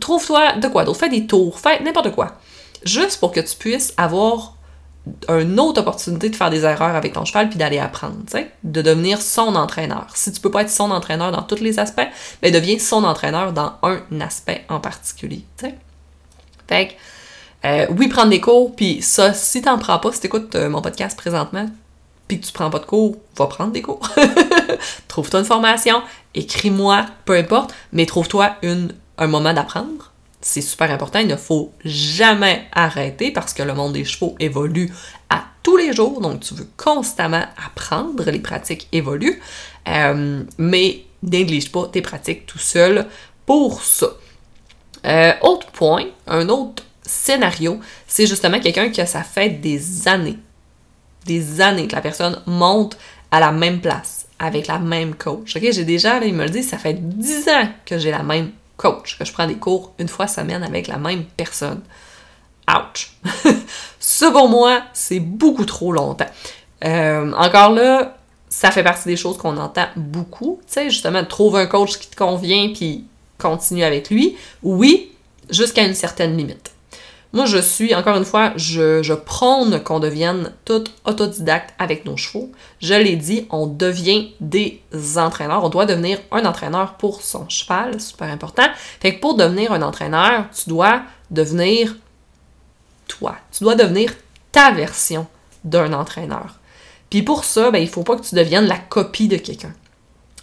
Trouve-toi 0.00 0.52
de 0.52 0.68
quoi 0.68 0.84
d'autre, 0.84 1.00
fais 1.00 1.08
des 1.08 1.26
tours, 1.26 1.58
fais 1.58 1.82
n'importe 1.82 2.12
quoi. 2.12 2.38
Juste 2.84 3.18
pour 3.18 3.32
que 3.32 3.40
tu 3.40 3.56
puisses 3.56 3.92
avoir 3.96 4.56
une 5.28 5.58
autre 5.58 5.80
opportunité 5.80 6.28
de 6.28 6.36
faire 6.36 6.50
des 6.50 6.64
erreurs 6.64 6.94
avec 6.94 7.12
ton 7.12 7.24
cheval 7.24 7.48
puis 7.48 7.58
d'aller 7.58 7.78
apprendre, 7.78 8.16
de 8.62 8.82
devenir 8.82 9.20
son 9.20 9.56
entraîneur. 9.56 10.06
Si 10.14 10.30
tu 10.32 10.40
peux 10.40 10.50
pas 10.50 10.62
être 10.62 10.70
son 10.70 10.90
entraîneur 10.90 11.32
dans 11.32 11.42
tous 11.42 11.60
les 11.60 11.78
aspects, 11.78 12.06
ben 12.40 12.52
deviens 12.52 12.78
son 12.78 13.02
entraîneur 13.04 13.52
dans 13.52 13.74
un 13.82 14.00
aspect 14.20 14.64
en 14.68 14.80
particulier, 14.80 15.44
tu 15.58 15.66
sais. 15.66 15.74
Fait 16.68 16.88
que 16.88 16.92
euh, 17.64 17.86
oui, 17.96 18.08
prendre 18.08 18.30
des 18.30 18.40
cours, 18.40 18.74
puis 18.74 19.02
ça, 19.02 19.34
si 19.34 19.62
t'en 19.62 19.78
prends 19.78 19.98
pas, 19.98 20.12
si 20.12 20.20
t'écoutes 20.20 20.54
euh, 20.54 20.68
mon 20.68 20.82
podcast 20.82 21.16
présentement, 21.16 21.66
puis 22.26 22.40
que 22.40 22.46
tu 22.46 22.52
prends 22.52 22.70
pas 22.70 22.78
de 22.78 22.86
cours, 22.86 23.16
va 23.36 23.46
prendre 23.46 23.72
des 23.72 23.82
cours. 23.82 24.08
trouve-toi 25.08 25.40
une 25.40 25.46
formation, 25.46 26.02
écris-moi, 26.34 27.06
peu 27.24 27.36
importe, 27.36 27.74
mais 27.92 28.06
trouve-toi 28.06 28.56
un 29.18 29.26
moment 29.26 29.52
d'apprendre. 29.52 30.11
C'est 30.44 30.60
super 30.60 30.90
important, 30.90 31.20
il 31.20 31.28
ne 31.28 31.36
faut 31.36 31.72
jamais 31.84 32.66
arrêter 32.72 33.30
parce 33.30 33.54
que 33.54 33.62
le 33.62 33.74
monde 33.74 33.92
des 33.92 34.04
chevaux 34.04 34.34
évolue 34.40 34.92
à 35.30 35.44
tous 35.62 35.76
les 35.76 35.92
jours, 35.92 36.20
donc 36.20 36.40
tu 36.40 36.54
veux 36.54 36.68
constamment 36.76 37.44
apprendre, 37.64 38.28
les 38.28 38.40
pratiques 38.40 38.88
évoluent, 38.90 39.40
euh, 39.88 40.42
mais 40.58 41.04
néglige 41.22 41.70
pas 41.70 41.86
tes 41.86 42.02
pratiques 42.02 42.46
tout 42.46 42.58
seul 42.58 43.06
pour 43.46 43.82
ça. 43.82 44.08
autre 45.42 45.70
point, 45.70 46.06
un 46.26 46.48
autre 46.48 46.82
scénario, 47.02 47.80
c'est 48.08 48.26
justement 48.26 48.58
quelqu'un 48.58 48.90
qui 48.90 49.00
a 49.00 49.06
ça 49.06 49.22
fait 49.22 49.50
des 49.50 50.08
années, 50.08 50.38
des 51.24 51.60
années 51.60 51.86
que 51.86 51.94
la 51.94 52.02
personne 52.02 52.42
monte 52.46 52.96
à 53.30 53.38
la 53.38 53.52
même 53.52 53.80
place, 53.80 54.26
avec 54.38 54.66
la 54.66 54.78
même 54.78 55.14
coach. 55.14 55.56
Ok, 55.56 55.62
j'ai 55.70 55.84
déjà, 55.84 56.18
il 56.24 56.34
me 56.34 56.44
le 56.44 56.50
dit, 56.50 56.62
ça 56.62 56.78
fait 56.78 56.94
10 56.94 57.48
ans 57.48 57.68
que 57.86 57.98
j'ai 57.98 58.10
la 58.10 58.22
même 58.22 58.50
coach, 58.82 59.16
que 59.16 59.24
je 59.24 59.32
prends 59.32 59.46
des 59.46 59.54
cours 59.54 59.92
une 59.98 60.08
fois 60.08 60.26
semaine 60.26 60.64
avec 60.64 60.88
la 60.88 60.98
même 60.98 61.24
personne. 61.36 61.82
Ouch! 62.68 63.12
ça 64.00 64.30
pour 64.30 64.48
moi, 64.48 64.82
c'est 64.92 65.20
beaucoup 65.20 65.64
trop 65.64 65.92
longtemps. 65.92 66.26
Euh, 66.84 67.32
encore 67.32 67.70
là, 67.72 68.16
ça 68.48 68.72
fait 68.72 68.82
partie 68.82 69.08
des 69.08 69.16
choses 69.16 69.38
qu'on 69.38 69.56
entend 69.56 69.86
beaucoup. 69.94 70.60
Tu 70.66 70.74
sais, 70.74 70.90
justement, 70.90 71.24
trouve 71.24 71.56
un 71.56 71.66
coach 71.66 71.98
qui 71.98 72.08
te 72.08 72.16
convient 72.16 72.72
puis 72.74 73.04
continue 73.38 73.84
avec 73.84 74.10
lui. 74.10 74.36
Oui, 74.62 75.12
jusqu'à 75.48 75.84
une 75.84 75.94
certaine 75.94 76.36
limite. 76.36 76.71
Moi, 77.32 77.46
je 77.46 77.56
suis, 77.56 77.94
encore 77.94 78.18
une 78.18 78.26
fois, 78.26 78.52
je, 78.56 79.14
prône 79.14 79.82
qu'on 79.82 80.00
devienne 80.00 80.52
tout 80.66 80.84
autodidacte 81.06 81.72
avec 81.78 82.04
nos 82.04 82.18
chevaux. 82.18 82.52
Je 82.80 82.92
l'ai 82.92 83.16
dit, 83.16 83.46
on 83.50 83.66
devient 83.66 84.34
des 84.40 84.82
entraîneurs. 85.16 85.64
On 85.64 85.70
doit 85.70 85.86
devenir 85.86 86.18
un 86.30 86.44
entraîneur 86.44 86.94
pour 86.94 87.22
son 87.22 87.48
cheval, 87.48 88.00
super 88.02 88.28
important. 88.28 88.66
Fait 89.00 89.14
que 89.14 89.20
pour 89.20 89.34
devenir 89.34 89.72
un 89.72 89.80
entraîneur, 89.80 90.44
tu 90.54 90.68
dois 90.68 91.02
devenir 91.30 91.96
toi. 93.08 93.36
Tu 93.50 93.64
dois 93.64 93.76
devenir 93.76 94.12
ta 94.50 94.70
version 94.72 95.26
d'un 95.64 95.94
entraîneur. 95.94 96.58
Puis 97.08 97.22
pour 97.22 97.44
ça, 97.44 97.70
ben, 97.70 97.78
il 97.78 97.88
faut 97.88 98.02
pas 98.02 98.16
que 98.16 98.26
tu 98.26 98.34
deviennes 98.34 98.66
la 98.66 98.78
copie 98.78 99.28
de 99.28 99.38
quelqu'un. 99.38 99.72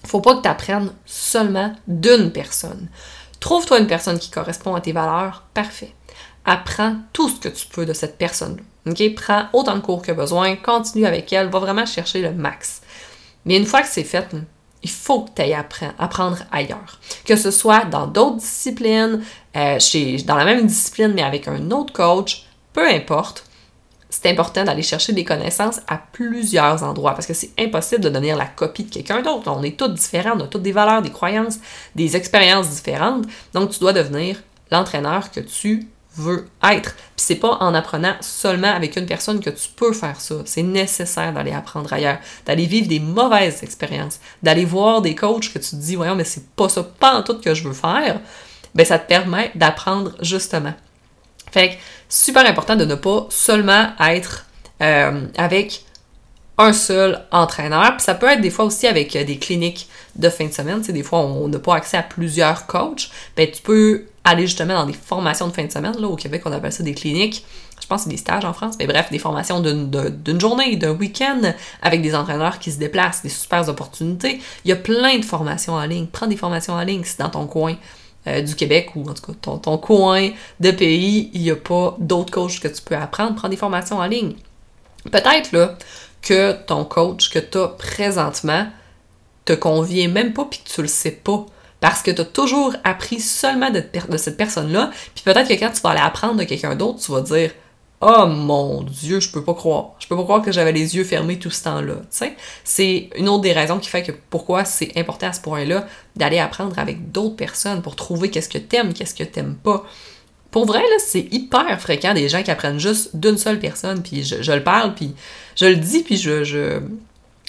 Il 0.03 0.09
faut 0.09 0.21
pas 0.21 0.35
que 0.35 0.41
tu 0.41 0.47
apprennes 0.47 0.91
seulement 1.05 1.75
d'une 1.87 2.31
personne. 2.31 2.89
Trouve-toi 3.39 3.79
une 3.79 3.87
personne 3.87 4.17
qui 4.17 4.31
correspond 4.31 4.73
à 4.73 4.81
tes 4.81 4.91
valeurs, 4.91 5.43
parfait 5.53 5.93
apprends 6.49 6.95
tout 7.13 7.29
ce 7.29 7.39
que 7.39 7.49
tu 7.49 7.67
peux 7.67 7.85
de 7.85 7.93
cette 7.93 8.17
personne-là. 8.17 8.63
OK? 8.91 9.15
Prends 9.15 9.45
autant 9.53 9.75
de 9.75 9.81
cours 9.81 10.01
que 10.01 10.11
besoin, 10.11 10.55
continue 10.55 11.05
avec 11.05 11.31
elle, 11.31 11.47
va 11.47 11.59
vraiment 11.59 11.85
chercher 11.85 12.21
le 12.21 12.31
max. 12.31 12.81
Mais 13.45 13.57
une 13.57 13.65
fois 13.65 13.81
que 13.81 13.87
c'est 13.87 14.03
fait, 14.03 14.27
il 14.81 14.89
faut 14.89 15.21
que 15.21 15.29
tu 15.35 15.41
ailles 15.41 15.57
apprendre 15.97 16.37
ailleurs. 16.51 16.99
Que 17.25 17.35
ce 17.35 17.51
soit 17.51 17.85
dans 17.85 18.07
d'autres 18.07 18.37
disciplines, 18.37 19.23
euh, 19.55 19.79
chez, 19.79 20.17
dans 20.23 20.35
la 20.35 20.45
même 20.45 20.65
discipline, 20.65 21.13
mais 21.13 21.23
avec 21.23 21.47
un 21.47 21.71
autre 21.71 21.93
coach, 21.93 22.45
peu 22.73 22.87
importe, 22.87 23.45
c'est 24.09 24.27
important 24.27 24.63
d'aller 24.63 24.81
chercher 24.81 25.13
des 25.13 25.23
connaissances 25.23 25.81
à 25.87 25.97
plusieurs 25.97 26.83
endroits 26.83 27.13
parce 27.13 27.27
que 27.27 27.35
c'est 27.35 27.51
impossible 27.59 28.01
de 28.01 28.09
devenir 28.09 28.37
la 28.37 28.47
copie 28.47 28.83
de 28.83 28.89
quelqu'un 28.89 29.21
d'autre. 29.21 29.51
On 29.51 29.61
est 29.61 29.77
tous 29.77 29.89
différents, 29.89 30.35
on 30.35 30.43
a 30.43 30.47
toutes 30.47 30.63
des 30.63 30.71
valeurs, 30.71 31.03
des 31.03 31.11
croyances, 31.11 31.59
des 31.95 32.15
expériences 32.15 32.69
différentes. 32.69 33.25
Donc, 33.53 33.69
tu 33.69 33.79
dois 33.79 33.93
devenir 33.93 34.41
l'entraîneur 34.71 35.29
que 35.29 35.41
tu 35.41 35.87
veux 36.19 36.47
être. 36.63 36.95
Puis 36.95 37.25
c'est 37.25 37.35
pas 37.35 37.57
en 37.59 37.73
apprenant 37.73 38.15
seulement 38.21 38.73
avec 38.73 38.95
une 38.95 39.05
personne 39.05 39.39
que 39.39 39.49
tu 39.49 39.69
peux 39.75 39.93
faire 39.93 40.19
ça. 40.19 40.35
C'est 40.45 40.63
nécessaire 40.63 41.33
d'aller 41.33 41.51
apprendre 41.51 41.91
ailleurs, 41.91 42.19
d'aller 42.45 42.65
vivre 42.65 42.87
des 42.87 42.99
mauvaises 42.99 43.63
expériences, 43.63 44.19
d'aller 44.43 44.65
voir 44.65 45.01
des 45.01 45.15
coachs 45.15 45.51
que 45.53 45.59
tu 45.59 45.71
te 45.71 45.75
dis, 45.75 45.95
voyons, 45.95 46.15
mais 46.15 46.23
c'est 46.23 46.49
pas 46.55 46.69
ça, 46.69 46.83
pas 46.83 47.15
en 47.15 47.23
tout 47.23 47.39
que 47.39 47.53
je 47.53 47.67
veux 47.67 47.73
faire. 47.73 48.19
Ben, 48.75 48.85
ça 48.85 48.99
te 48.99 49.07
permet 49.07 49.51
d'apprendre 49.55 50.13
justement. 50.21 50.73
Fait 51.51 51.69
que 51.69 51.73
super 52.07 52.45
important 52.45 52.75
de 52.75 52.85
ne 52.85 52.95
pas 52.95 53.27
seulement 53.29 53.89
être 53.99 54.45
euh, 54.81 55.25
avec 55.37 55.83
un 56.59 56.73
seul 56.73 57.25
entraîneur. 57.31 57.95
Puis 57.95 58.01
ça 58.03 58.13
peut 58.13 58.27
être 58.27 58.41
des 58.41 58.51
fois 58.51 58.65
aussi 58.65 58.85
avec 58.85 59.15
euh, 59.15 59.23
des 59.23 59.37
cliniques 59.37 59.87
de 60.15 60.29
fin 60.29 60.45
de 60.45 60.53
semaine. 60.53 60.79
Tu 60.79 60.87
sais, 60.87 60.93
des 60.93 61.03
fois, 61.03 61.19
on 61.19 61.47
n'a 61.47 61.57
pas 61.57 61.75
accès 61.75 61.97
à 61.97 62.03
plusieurs 62.03 62.67
coachs. 62.67 63.09
Ben, 63.35 63.49
tu 63.49 63.61
peux 63.61 64.03
aller 64.29 64.47
justement 64.47 64.75
dans 64.75 64.85
des 64.85 64.93
formations 64.93 65.47
de 65.47 65.53
fin 65.53 65.65
de 65.65 65.71
semaine. 65.71 65.95
Là, 65.99 66.07
au 66.07 66.15
Québec, 66.15 66.41
on 66.45 66.51
appelle 66.51 66.71
ça 66.71 66.83
des 66.83 66.93
cliniques. 66.93 67.45
Je 67.81 67.87
pense 67.87 68.01
que 68.01 68.03
c'est 68.05 68.09
des 68.09 68.17
stages 68.17 68.45
en 68.45 68.53
France. 68.53 68.75
Mais 68.79 68.87
bref, 68.87 69.09
des 69.11 69.19
formations 69.19 69.61
d'une 69.61 70.39
journée, 70.39 70.75
d'un 70.75 70.91
week-end 70.91 71.41
avec 71.81 72.01
des 72.01 72.15
entraîneurs 72.15 72.59
qui 72.59 72.71
se 72.71 72.79
déplacent, 72.79 73.21
des 73.21 73.29
super 73.29 73.67
opportunités. 73.69 74.39
Il 74.65 74.69
y 74.69 74.71
a 74.71 74.75
plein 74.75 75.17
de 75.17 75.25
formations 75.25 75.73
en 75.73 75.85
ligne. 75.85 76.07
Prends 76.07 76.27
des 76.27 76.37
formations 76.37 76.73
en 76.73 76.83
ligne 76.83 77.03
si 77.03 77.17
dans 77.17 77.29
ton 77.29 77.47
coin. 77.47 77.75
Euh, 78.27 78.41
du 78.41 78.53
Québec 78.53 78.91
ou 78.95 79.09
en 79.09 79.13
tout 79.13 79.31
cas 79.31 79.33
ton, 79.41 79.57
ton 79.57 79.77
coin 79.77 80.31
de 80.59 80.71
pays, 80.71 81.31
il 81.33 81.41
n'y 81.41 81.51
a 81.51 81.55
pas 81.55 81.95
d'autres 81.99 82.31
coachs 82.31 82.59
que 82.59 82.67
tu 82.67 82.81
peux 82.81 82.97
apprendre, 82.97 83.33
prends 83.35 83.47
des 83.47 83.55
formations 83.55 83.99
en 83.99 84.05
ligne. 84.07 84.33
Peut-être 85.09 85.53
là 85.53 85.77
que 86.21 86.51
ton 86.51 86.83
coach 86.83 87.29
que 87.29 87.39
tu 87.39 87.57
as 87.57 87.69
présentement 87.69 88.67
te 89.45 89.53
convient 89.53 90.09
même 90.09 90.33
pas 90.33 90.45
puis 90.45 90.59
que 90.59 90.69
tu 90.69 90.81
le 90.81 90.89
sais 90.89 91.11
pas. 91.11 91.45
Parce 91.79 92.01
que 92.01 92.11
tu 92.11 92.21
as 92.21 92.25
toujours 92.25 92.75
appris 92.83 93.19
seulement 93.19 93.69
de, 93.69 93.83
cette 94.17 94.37
personne-là, 94.37 94.91
puis 95.15 95.23
peut-être 95.23 95.47
que 95.47 95.53
quand 95.53 95.71
tu 95.71 95.81
vas 95.81 95.91
aller 95.91 96.01
apprendre 96.01 96.35
de 96.35 96.43
quelqu'un 96.43 96.75
d'autre, 96.75 96.99
tu 96.99 97.11
vas 97.11 97.21
dire 97.21 97.51
Oh 98.01 98.27
mon 98.27 98.83
Dieu, 98.83 99.19
je 99.19 99.29
peux 99.29 99.43
pas 99.43 99.53
croire. 99.53 99.91
Je 99.99 100.07
peux 100.07 100.15
pas 100.15 100.23
croire 100.23 100.41
que 100.41 100.53
j'avais 100.53 100.71
les 100.71 100.95
yeux 100.95 101.03
fermés 101.03 101.37
tout 101.37 101.49
ce 101.49 101.63
temps-là. 101.65 101.95
C'est 102.63 103.09
une 103.17 103.27
autre 103.27 103.41
des 103.41 103.51
raisons 103.51 103.77
qui 103.77 103.89
fait 103.89 104.03
que 104.03 104.13
pourquoi 104.29 104.63
c'est 104.63 104.93
important 104.97 105.27
à 105.27 105.33
ce 105.33 105.41
point-là 105.41 105.85
d'aller 106.15 106.39
apprendre 106.39 106.79
avec 106.79 107.11
d'autres 107.11 107.35
personnes 107.35 107.81
pour 107.81 107.97
trouver 107.97 108.29
qu'est-ce 108.29 108.47
que 108.47 108.57
t'aimes, 108.57 108.93
qu'est-ce 108.93 109.13
que 109.13 109.25
t'aimes 109.25 109.55
pas. 109.55 109.85
Pour 110.49 110.65
vrai, 110.65 110.79
là, 110.79 110.95
c'est 110.99 111.27
hyper 111.31 111.79
fréquent 111.79 112.13
des 112.13 112.29
gens 112.29 112.41
qui 112.41 112.51
apprennent 112.51 112.79
juste 112.79 113.15
d'une 113.15 113.37
seule 113.37 113.59
personne, 113.59 114.01
puis 114.01 114.23
je, 114.23 114.51
le 114.51 114.63
parle, 114.63 114.95
puis 114.95 115.13
je 115.55 115.65
le 115.65 115.75
dis, 115.75 116.01
puis 116.01 116.17
je 116.17 116.79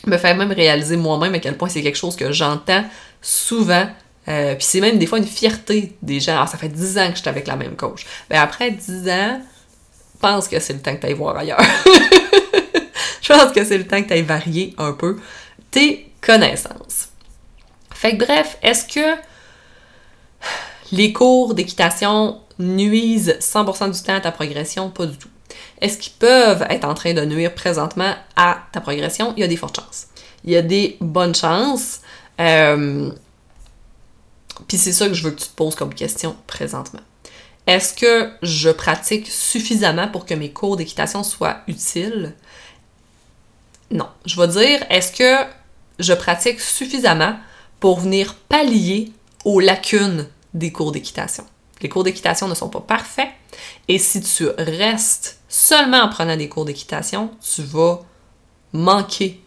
me 0.07 0.19
fais 0.19 0.35
même 0.35 0.53
réaliser 0.53 0.97
moi-même 0.97 1.35
à 1.35 1.38
quel 1.38 1.57
point 1.57 1.69
c'est 1.69 1.83
quelque 1.83 1.97
chose 1.97 2.16
que 2.16 2.33
j'entends 2.33 2.85
souvent 3.23 3.87
euh, 4.31 4.55
puis 4.55 4.64
c'est 4.64 4.81
même 4.81 4.99
des 4.99 5.07
fois 5.07 5.19
une 5.19 5.27
fierté 5.27 5.97
des 6.03 6.21
gens. 6.21 6.37
Alors, 6.37 6.49
ça 6.49 6.57
fait 6.57 6.69
10 6.69 6.99
ans 6.99 7.11
que 7.11 7.16
j'étais 7.16 7.29
avec 7.29 7.47
la 7.47 7.57
même 7.57 7.75
coach. 7.75 8.07
Mais 8.31 8.37
ben, 8.37 8.43
après 8.43 8.71
10 8.71 9.09
ans, 9.09 9.40
pense 10.21 10.49
que 10.49 10.61
c'est 10.61 10.75
le 10.75 10.81
temps 10.81 10.95
que 10.95 11.01
tu 11.01 11.07
ailles 11.07 11.14
voir 11.14 11.37
ailleurs. 11.37 11.61
je 13.23 13.33
pense 13.33 13.53
que 13.53 13.64
c'est 13.64 13.79
le 13.79 13.87
temps 13.87 14.01
que 14.03 14.09
tu 14.09 14.12
ailles 14.12 14.23
varier 14.38 14.75
un 14.79 14.93
peu 14.93 15.19
tes 15.71 16.11
connaissances. 16.21 17.09
Fait 17.95 18.16
que 18.16 18.25
bref, 18.25 18.57
est-ce 18.62 18.85
que 18.87 19.19
les 20.93 21.12
cours 21.12 21.55
d'équitation 21.55 22.40
nuisent 22.59 23.37
100% 23.40 23.93
du 23.93 24.03
temps 24.03 24.14
à 24.14 24.21
ta 24.21 24.33
progression? 24.33 24.90
Pas 24.90 25.07
du 25.07 25.16
tout. 25.16 25.29
Est-ce 25.81 25.99
qu'ils 25.99 26.12
peuvent 26.12 26.66
être 26.69 26.85
en 26.85 26.95
train 26.95 27.14
de 27.14 27.25
nuire 27.25 27.55
présentement 27.55 28.14
à 28.37 28.59
ta 28.73 28.81
progression? 28.81 29.33
Il 29.37 29.40
y 29.40 29.45
a 29.45 29.49
des 29.49 29.57
fortes 29.57 29.77
chances. 29.77 30.07
Il 30.45 30.51
y 30.51 30.57
a 30.57 30.62
des 30.62 30.97
bonnes 31.01 31.35
chances. 31.35 32.01
Euh, 32.38 33.11
puis 34.66 34.79
c'est 34.79 34.92
ça 34.92 35.09
que 35.09 35.14
je 35.14 35.23
veux 35.23 35.31
que 35.31 35.40
tu 35.40 35.49
te 35.49 35.55
poses 35.55 35.75
comme 35.75 35.94
question 35.94 36.37
présentement. 36.46 37.01
Est-ce 37.66 37.94
que 37.94 38.31
je 38.42 38.70
pratique 38.70 39.29
suffisamment 39.29 40.09
pour 40.09 40.27
que 40.27 40.35
mes 40.35 40.51
cours 40.51 40.77
d'équitation 40.77 41.23
soient 41.23 41.59
utiles? 41.68 42.35
Non. 43.90 44.09
Je 44.25 44.40
vais 44.40 44.49
dire, 44.49 44.85
est-ce 44.90 45.12
que 45.12 45.49
je 45.99 46.12
pratique 46.12 46.61
suffisamment 46.61 47.37
pour 47.79 48.01
venir 48.01 48.35
pallier 48.35 49.12
aux 49.44 49.61
lacunes 49.61 50.29
des 50.55 50.73
cours 50.73 50.92
d'équitation? 50.92 51.44
Les 51.83 51.88
cours 51.88 52.05
d'équitation 52.05 52.49
ne 52.49 52.55
sont 52.55 52.68
pas 52.68 52.81
parfaits 52.81 53.29
et 53.88 53.99
si 53.99 54.20
tu 54.20 54.49
restes 54.59 55.40
seulement 55.49 56.03
en 56.03 56.09
prenant 56.09 56.37
des 56.37 56.49
cours 56.49 56.64
d'équitation, 56.64 57.31
tu 57.40 57.62
vas 57.62 58.03
manquer 58.73 59.42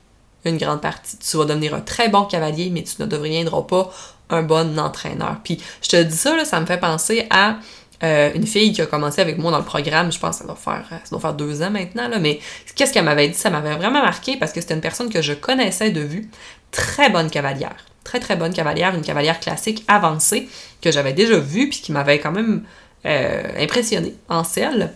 une 0.45 0.57
grande 0.57 0.81
partie. 0.81 1.17
Tu 1.17 1.37
vas 1.37 1.45
devenir 1.45 1.73
un 1.73 1.81
très 1.81 2.09
bon 2.09 2.25
cavalier, 2.25 2.69
mais 2.69 2.83
tu 2.83 3.01
ne 3.01 3.05
deviendras 3.05 3.61
pas 3.61 3.93
un 4.29 4.43
bon 4.43 4.79
entraîneur. 4.79 5.37
Puis 5.43 5.61
je 5.81 5.89
te 5.89 6.01
dis 6.01 6.15
ça, 6.15 6.43
ça 6.45 6.59
me 6.59 6.65
fait 6.65 6.79
penser 6.79 7.27
à 7.29 7.57
euh, 8.03 8.31
une 8.35 8.45
fille 8.45 8.73
qui 8.73 8.81
a 8.81 8.85
commencé 8.85 9.21
avec 9.21 9.37
moi 9.37 9.51
dans 9.51 9.59
le 9.59 9.63
programme, 9.63 10.11
je 10.11 10.19
pense 10.19 10.37
que 10.37 10.41
ça 10.41 10.45
doit 10.45 10.57
faire, 10.57 10.85
ça 10.89 11.09
doit 11.09 11.21
faire 11.21 11.33
deux 11.33 11.61
ans 11.61 11.71
maintenant, 11.71 12.09
mais 12.19 12.39
qu'est-ce 12.75 12.91
qu'elle 12.91 13.05
m'avait 13.05 13.29
dit? 13.29 13.37
Ça 13.37 13.49
m'avait 13.49 13.75
vraiment 13.75 14.01
marqué 14.01 14.35
parce 14.35 14.51
que 14.51 14.59
c'était 14.59 14.73
une 14.73 14.81
personne 14.81 15.09
que 15.09 15.21
je 15.21 15.33
connaissais 15.33 15.91
de 15.91 16.01
vue, 16.01 16.29
très 16.71 17.09
bonne 17.09 17.29
cavalière, 17.29 17.85
très 18.03 18.19
très 18.19 18.35
bonne 18.35 18.51
cavalière, 18.51 18.93
une 18.93 19.03
cavalière 19.03 19.39
classique 19.39 19.85
avancée 19.87 20.49
que 20.81 20.91
j'avais 20.91 21.13
déjà 21.13 21.37
vue 21.37 21.69
puis 21.69 21.79
qui 21.79 21.93
m'avait 21.93 22.19
quand 22.19 22.33
même 22.33 22.63
euh, 23.05 23.43
impressionnée 23.57 24.15
en 24.27 24.43
selle. 24.43 24.91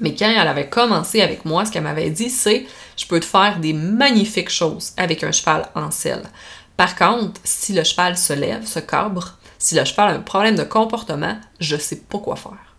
Mais 0.00 0.14
quand 0.14 0.30
elle 0.30 0.48
avait 0.48 0.68
commencé 0.68 1.20
avec 1.20 1.44
moi, 1.44 1.66
ce 1.66 1.72
qu'elle 1.72 1.82
m'avait 1.82 2.08
dit, 2.08 2.30
c'est 2.30 2.64
je 2.96 3.06
peux 3.06 3.20
te 3.20 3.26
faire 3.26 3.58
des 3.58 3.74
magnifiques 3.74 4.48
choses 4.48 4.92
avec 4.96 5.22
un 5.24 5.32
cheval 5.32 5.68
en 5.74 5.90
selle. 5.90 6.22
Par 6.80 6.96
contre, 6.96 7.38
si 7.44 7.74
le 7.74 7.84
cheval 7.84 8.16
se 8.16 8.32
lève, 8.32 8.64
se 8.64 8.78
cabre, 8.78 9.34
si 9.58 9.74
le 9.74 9.84
cheval 9.84 10.14
a 10.14 10.16
un 10.16 10.20
problème 10.20 10.56
de 10.56 10.62
comportement, 10.62 11.36
je 11.60 11.76
sais 11.76 11.96
pas 11.96 12.16
quoi 12.16 12.36
faire. 12.36 12.74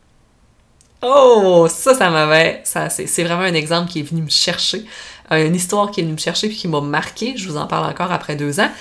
Oh, 1.04 1.68
ça, 1.70 1.94
ça 1.94 2.10
m'avait. 2.10 2.64
C'est 2.66 3.24
vraiment 3.24 3.44
un 3.44 3.54
exemple 3.54 3.92
qui 3.92 4.00
est 4.00 4.02
venu 4.02 4.24
me 4.24 4.30
chercher. 4.32 4.88
Une 5.30 5.54
histoire 5.54 5.92
qui 5.92 6.00
est 6.00 6.04
venue 6.04 6.14
me 6.14 6.18
chercher 6.18 6.48
puis 6.48 6.58
qui 6.58 6.68
m'a 6.68 6.82
marqué. 6.82 7.38
Je 7.38 7.48
vous 7.48 7.58
en 7.58 7.68
parle 7.68 7.86
encore 7.86 8.12
après 8.12 8.36
deux 8.36 8.60
ans. 8.60 8.72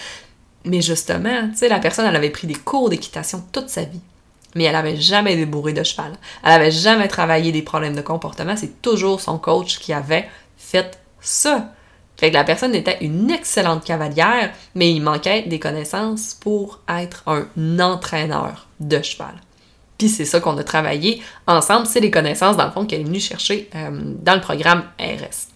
Mais 0.64 0.80
justement, 0.80 1.50
tu 1.50 1.58
sais, 1.58 1.68
la 1.68 1.80
personne, 1.80 2.06
elle 2.06 2.16
avait 2.16 2.30
pris 2.30 2.46
des 2.46 2.54
cours 2.54 2.88
d'équitation 2.88 3.44
toute 3.52 3.68
sa 3.68 3.82
vie. 3.82 4.00
Mais 4.54 4.64
elle 4.64 4.74
avait 4.74 4.96
jamais 4.96 5.36
débourré 5.36 5.74
de 5.74 5.82
cheval. 5.82 6.12
Elle 6.42 6.52
avait 6.52 6.70
jamais 6.70 7.08
travaillé 7.08 7.52
des 7.52 7.60
problèmes 7.60 7.94
de 7.94 8.00
comportement. 8.00 8.56
C'est 8.56 8.80
toujours 8.80 9.20
son 9.20 9.36
coach 9.36 9.80
qui 9.80 9.92
avait 9.92 10.30
fait 10.56 10.98
ça. 11.20 11.74
Fait 12.20 12.28
que 12.28 12.34
la 12.34 12.44
personne 12.44 12.74
était 12.74 12.98
une 13.00 13.30
excellente 13.30 13.82
cavalière, 13.82 14.52
mais 14.74 14.92
il 14.92 15.00
manquait 15.00 15.40
des 15.44 15.58
connaissances 15.58 16.36
pour 16.38 16.80
être 16.86 17.22
un 17.26 17.80
entraîneur 17.80 18.66
de 18.78 19.00
cheval. 19.00 19.40
Puis 19.96 20.10
c'est 20.10 20.26
ça 20.26 20.38
qu'on 20.38 20.58
a 20.58 20.62
travaillé 20.62 21.22
ensemble, 21.46 21.86
c'est 21.86 22.00
les 22.00 22.10
connaissances 22.10 22.58
dans 22.58 22.66
le 22.66 22.72
fond 22.72 22.84
qu'elle 22.84 23.00
est 23.00 23.04
venue 23.04 23.20
chercher 23.20 23.70
euh, 23.74 23.90
dans 24.20 24.34
le 24.34 24.42
programme 24.42 24.84
RS. 25.00 25.48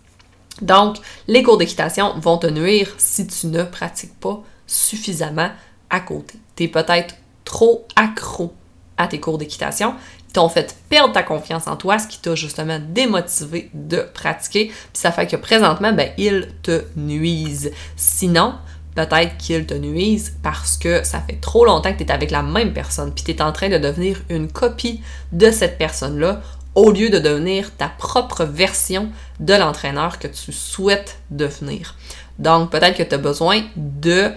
Donc, 0.63 0.97
les 1.29 1.43
cours 1.43 1.59
d'équitation 1.59 2.19
vont 2.19 2.39
te 2.39 2.47
nuire 2.47 2.95
si 2.97 3.27
tu 3.27 3.49
ne 3.49 3.63
pratiques 3.63 4.19
pas 4.19 4.43
suffisamment 4.67 5.51
à 5.91 6.01
côté. 6.01 6.39
Tu 6.57 6.63
es 6.63 6.69
peut-être 6.69 7.15
trop 7.45 7.87
accro 7.95 8.55
à 8.97 9.07
tes 9.07 9.21
cours 9.21 9.37
d'équitation 9.37 9.97
t'ont 10.35 10.49
fait 10.49 10.77
perdre 10.91 11.15
ta 11.15 11.23
confiance 11.23 11.67
en 11.67 11.77
toi, 11.77 11.99
ce 11.99 12.07
qui 12.07 12.19
t'a 12.19 12.35
justement 12.35 12.79
démotivé 12.87 13.71
de 13.73 14.07
pratiquer, 14.13 14.67
puis 14.67 14.75
ça 14.93 15.13
fait 15.13 15.27
que 15.27 15.37
présentement, 15.37 15.93
ben, 15.93 16.11
ils 16.19 16.49
te 16.63 16.85
nuisent. 16.97 17.71
Sinon, 17.97 18.55
peut-être 18.95 19.37
qu'ils 19.39 19.65
te 19.65 19.75
nuisent 19.75 20.37
parce 20.43 20.77
que 20.77 21.05
ça 21.05 21.21
fait 21.21 21.41
trop 21.41 21.65
longtemps 21.65 21.93
que 21.93 21.99
tu 21.99 22.05
es 22.05 22.13
avec 22.13 22.31
la 22.31 22.43
même 22.43 22.73
personne, 22.73 23.15
puis 23.15 23.25
tu 23.25 23.31
es 23.31 23.41
en 23.41 23.53
train 23.53 23.69
de 23.69 23.79
devenir 23.79 24.21
une 24.29 24.51
copie 24.51 25.01
de 25.33 25.51
cette 25.51 25.79
personne-là 25.79 26.43
au 26.75 26.91
lieu 26.91 27.09
de 27.09 27.21
devenir 27.21 27.71
ta 27.77 27.89
propre 27.89 28.45
version 28.45 29.11
de 29.39 29.55
l'entraîneur 29.55 30.19
que 30.19 30.27
tu 30.27 30.53
souhaites 30.53 31.21
devenir. 31.31 31.95
Donc, 32.41 32.71
peut-être 32.71 32.97
que 32.97 33.05
tu 33.05 33.15
as 33.15 33.19
besoin 33.19 33.63
de 33.77 34.33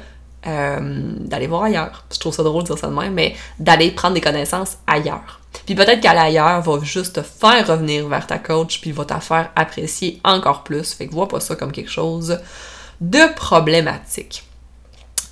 euh, 0.45 1.13
d'aller 1.19 1.47
voir 1.47 1.63
ailleurs. 1.63 2.05
Je 2.13 2.19
trouve 2.19 2.33
ça 2.33 2.43
drôle 2.43 2.61
de 2.61 2.67
dire 2.67 2.77
ça 2.77 2.87
de 2.87 2.93
même, 2.93 3.13
mais 3.13 3.35
d'aller 3.59 3.89
prendre 3.89 4.13
des 4.13 4.21
connaissances 4.21 4.77
ailleurs. 4.85 5.41
Puis 5.67 5.75
peut-être 5.75 5.99
qu'à 5.99 6.13
l'ailleurs 6.13 6.61
va 6.61 6.79
juste 6.81 7.17
te 7.17 7.21
faire 7.21 7.67
revenir 7.67 8.07
vers 8.07 8.25
ta 8.25 8.39
coach, 8.39 8.79
puis 8.79 8.93
va 8.93 9.03
te 9.03 9.19
faire 9.19 9.51
apprécier 9.53 10.21
encore 10.23 10.63
plus. 10.63 10.93
Fait 10.93 11.07
que 11.07 11.11
vois 11.11 11.27
pas 11.27 11.41
ça 11.41 11.57
comme 11.57 11.73
quelque 11.73 11.91
chose 11.91 12.39
de 13.01 13.33
problématique. 13.35 14.45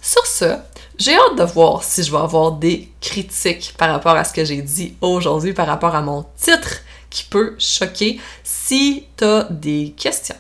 Sur 0.02 0.26
ce, 0.28 0.58
j'ai 0.98 1.15
hâte 1.15 1.38
de 1.38 1.43
voir 1.43 1.84
si 1.84 2.04
je 2.04 2.12
vais 2.12 2.17
avoir 2.17 2.52
des 2.52 2.91
critiques 3.00 3.74
par 3.78 3.89
rapport 3.89 4.17
à 4.17 4.26
ce 4.26 4.34
que 4.34 4.43
j'ai 4.43 4.62
dit 4.62 4.98
aujourd'hui, 5.00 5.54
par 5.54 5.67
rapport 5.67 5.95
à 5.95 6.02
mon 6.02 6.26
titre 6.38 6.82
qui 7.10 7.24
peut 7.24 7.56
choquer. 7.58 8.19
Si 8.43 9.06
tu 9.15 9.24
as 9.24 9.48
des 9.50 9.93
questions, 9.95 10.36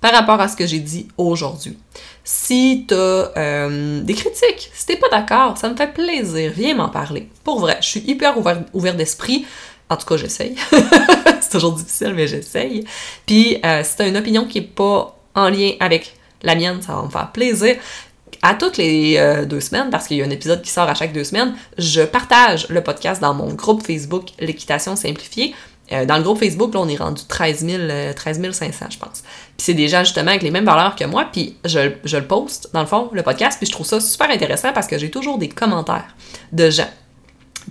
par 0.00 0.12
rapport 0.12 0.40
à 0.40 0.48
ce 0.48 0.56
que 0.56 0.66
j'ai 0.66 0.80
dit 0.80 1.06
aujourd'hui. 1.16 1.78
Si 2.32 2.84
tu 2.86 2.94
as 2.94 3.32
euh, 3.36 4.02
des 4.02 4.14
critiques, 4.14 4.70
si 4.72 4.86
t'es 4.86 4.94
pas 4.94 5.08
d'accord, 5.08 5.58
ça 5.58 5.68
me 5.68 5.74
fait 5.74 5.92
plaisir, 5.92 6.52
viens 6.54 6.76
m'en 6.76 6.88
parler. 6.88 7.28
Pour 7.42 7.58
vrai, 7.58 7.78
je 7.80 7.88
suis 7.88 8.04
hyper 8.06 8.38
ouvert, 8.38 8.62
ouvert 8.72 8.94
d'esprit. 8.94 9.44
En 9.88 9.96
tout 9.96 10.06
cas, 10.06 10.16
j'essaye. 10.16 10.54
c'est 11.40 11.50
toujours 11.50 11.72
difficile, 11.72 12.14
mais 12.14 12.28
j'essaye. 12.28 12.84
Puis, 13.26 13.58
euh, 13.64 13.82
si 13.82 13.96
t'as 13.96 14.06
une 14.06 14.16
opinion 14.16 14.44
qui 14.44 14.58
est 14.58 14.62
pas 14.62 15.18
en 15.34 15.48
lien 15.48 15.72
avec 15.80 16.14
la 16.44 16.54
mienne, 16.54 16.80
ça 16.80 16.94
va 16.94 17.02
me 17.02 17.10
faire 17.10 17.32
plaisir. 17.32 17.74
À 18.42 18.54
toutes 18.54 18.76
les 18.76 19.16
euh, 19.16 19.44
deux 19.44 19.60
semaines, 19.60 19.90
parce 19.90 20.06
qu'il 20.06 20.18
y 20.18 20.22
a 20.22 20.24
un 20.24 20.30
épisode 20.30 20.62
qui 20.62 20.70
sort 20.70 20.88
à 20.88 20.94
chaque 20.94 21.12
deux 21.12 21.24
semaines, 21.24 21.56
je 21.78 22.02
partage 22.02 22.68
le 22.68 22.80
podcast 22.80 23.20
dans 23.20 23.34
mon 23.34 23.52
groupe 23.54 23.84
Facebook 23.84 24.28
L'équitation 24.38 24.94
simplifiée. 24.94 25.52
Euh, 25.92 26.04
dans 26.04 26.16
le 26.16 26.22
groupe 26.22 26.38
Facebook, 26.38 26.74
là, 26.74 26.80
on 26.80 26.88
est 26.88 26.96
rendu 26.96 27.22
13, 27.26 27.66
000, 27.66 27.82
13 28.14 28.52
500, 28.52 28.86
je 28.90 28.98
pense. 28.98 29.22
Puis 29.22 29.58
c'est 29.58 29.74
des 29.74 29.88
gens 29.88 30.04
justement 30.04 30.30
avec 30.30 30.42
les 30.42 30.50
mêmes 30.50 30.64
valeurs 30.64 30.96
que 30.96 31.04
moi, 31.04 31.26
puis 31.32 31.56
je, 31.64 31.92
je 32.04 32.16
le 32.16 32.26
poste, 32.26 32.70
dans 32.72 32.80
le 32.80 32.86
fond, 32.86 33.10
le 33.12 33.22
podcast, 33.22 33.58
puis 33.58 33.66
je 33.66 33.72
trouve 33.72 33.86
ça 33.86 34.00
super 34.00 34.30
intéressant 34.30 34.72
parce 34.72 34.86
que 34.86 34.98
j'ai 34.98 35.10
toujours 35.10 35.38
des 35.38 35.48
commentaires 35.48 36.14
de 36.52 36.70
gens 36.70 36.88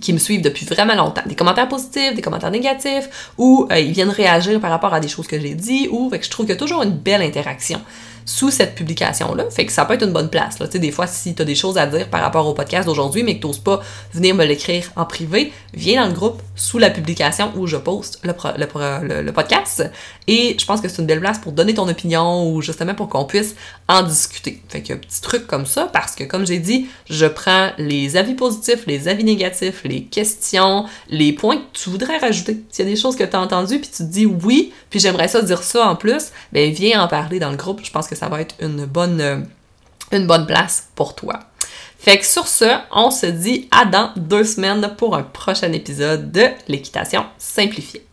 qui 0.00 0.12
me 0.12 0.18
suivent 0.18 0.42
depuis 0.42 0.66
vraiment 0.66 0.94
longtemps. 0.94 1.22
Des 1.26 1.34
commentaires 1.34 1.68
positifs, 1.68 2.14
des 2.14 2.22
commentaires 2.22 2.50
négatifs, 2.50 3.32
ou 3.38 3.66
euh, 3.70 3.78
ils 3.78 3.92
viennent 3.92 4.10
réagir 4.10 4.60
par 4.60 4.70
rapport 4.70 4.94
à 4.94 5.00
des 5.00 5.08
choses 5.08 5.26
que 5.26 5.38
j'ai 5.38 5.54
dit, 5.54 5.88
ou 5.90 6.10
fait 6.10 6.18
que 6.18 6.24
je 6.24 6.30
trouve 6.30 6.46
qu'il 6.46 6.54
y 6.54 6.56
a 6.56 6.58
toujours 6.58 6.82
une 6.82 6.96
belle 6.96 7.22
interaction 7.22 7.80
sous 8.24 8.50
cette 8.50 8.74
publication-là. 8.74 9.50
Fait 9.50 9.66
que 9.66 9.72
ça 9.72 9.84
peut 9.84 9.94
être 9.94 10.04
une 10.04 10.12
bonne 10.12 10.30
place. 10.30 10.58
Là. 10.58 10.66
Des 10.66 10.90
fois, 10.92 11.06
si 11.06 11.34
tu 11.34 11.42
as 11.42 11.44
des 11.44 11.54
choses 11.54 11.78
à 11.78 11.86
dire 11.86 12.08
par 12.08 12.20
rapport 12.20 12.46
au 12.46 12.54
podcast 12.54 12.86
d'aujourd'hui, 12.86 13.22
mais 13.22 13.38
que 13.38 13.46
tu 13.46 13.60
pas 13.60 13.80
venir 14.12 14.34
me 14.34 14.44
l'écrire 14.44 14.90
en 14.96 15.04
privé, 15.04 15.52
viens 15.74 16.02
dans 16.02 16.08
le 16.08 16.14
groupe 16.14 16.42
sous 16.56 16.78
la 16.78 16.90
publication 16.90 17.52
où 17.56 17.66
je 17.66 17.76
poste 17.76 18.20
le, 18.22 18.32
le, 18.56 19.22
le, 19.22 19.32
podcast. 19.32 19.90
Et 20.26 20.56
je 20.58 20.64
pense 20.64 20.80
que 20.80 20.88
c'est 20.88 21.00
une 21.00 21.06
belle 21.06 21.20
place 21.20 21.38
pour 21.38 21.52
donner 21.52 21.74
ton 21.74 21.88
opinion 21.88 22.50
ou 22.50 22.60
justement 22.62 22.94
pour 22.94 23.08
qu'on 23.08 23.24
puisse 23.24 23.54
en 23.88 24.02
discuter. 24.02 24.62
Fait 24.68 24.82
que 24.82 24.94
petit 24.94 25.20
truc 25.20 25.46
comme 25.46 25.66
ça, 25.66 25.88
parce 25.92 26.14
que 26.14 26.24
comme 26.24 26.46
j'ai 26.46 26.58
dit, 26.58 26.86
je 27.08 27.26
prends 27.26 27.70
les 27.78 28.16
avis 28.16 28.34
positifs, 28.34 28.86
les 28.86 29.08
avis 29.08 29.24
négatifs, 29.24 29.82
les 29.84 30.04
questions, 30.04 30.84
les 31.08 31.32
points 31.32 31.56
que 31.56 31.64
tu 31.72 31.90
voudrais 31.90 32.18
rajouter. 32.18 32.62
S'il 32.70 32.84
y 32.84 32.88
a 32.88 32.90
des 32.90 33.00
choses 33.00 33.16
que 33.16 33.24
tu 33.24 33.36
as 33.36 33.40
entendues, 33.40 33.80
puis 33.80 33.88
tu 33.88 34.04
te 34.04 34.10
dis 34.10 34.26
oui, 34.26 34.72
puis 34.90 35.00
j'aimerais 35.00 35.28
ça 35.28 35.42
dire 35.42 35.62
ça 35.62 35.88
en 35.88 35.96
plus, 35.96 36.30
ben 36.52 36.70
viens 36.72 37.02
en 37.02 37.08
parler 37.08 37.38
dans 37.38 37.50
le 37.50 37.56
groupe. 37.56 37.80
Je 37.82 37.90
pense 37.90 38.08
que 38.10 38.16
ça 38.16 38.28
va 38.28 38.40
être 38.40 38.56
une 38.60 38.84
bonne, 38.84 39.20
euh, 39.20 39.40
une 40.12 40.26
bonne 40.26 40.46
place 40.46 40.88
pour 40.94 41.14
toi. 41.14 41.38
Fait 41.98 42.18
que 42.18 42.26
sur 42.26 42.48
ce, 42.48 42.78
on 42.92 43.10
se 43.10 43.26
dit 43.26 43.68
à 43.70 43.84
dans 43.84 44.12
deux 44.16 44.44
semaines 44.44 44.94
pour 44.96 45.14
un 45.14 45.22
prochain 45.22 45.72
épisode 45.72 46.32
de 46.32 46.48
l'équitation 46.66 47.24
simplifiée. 47.38 48.09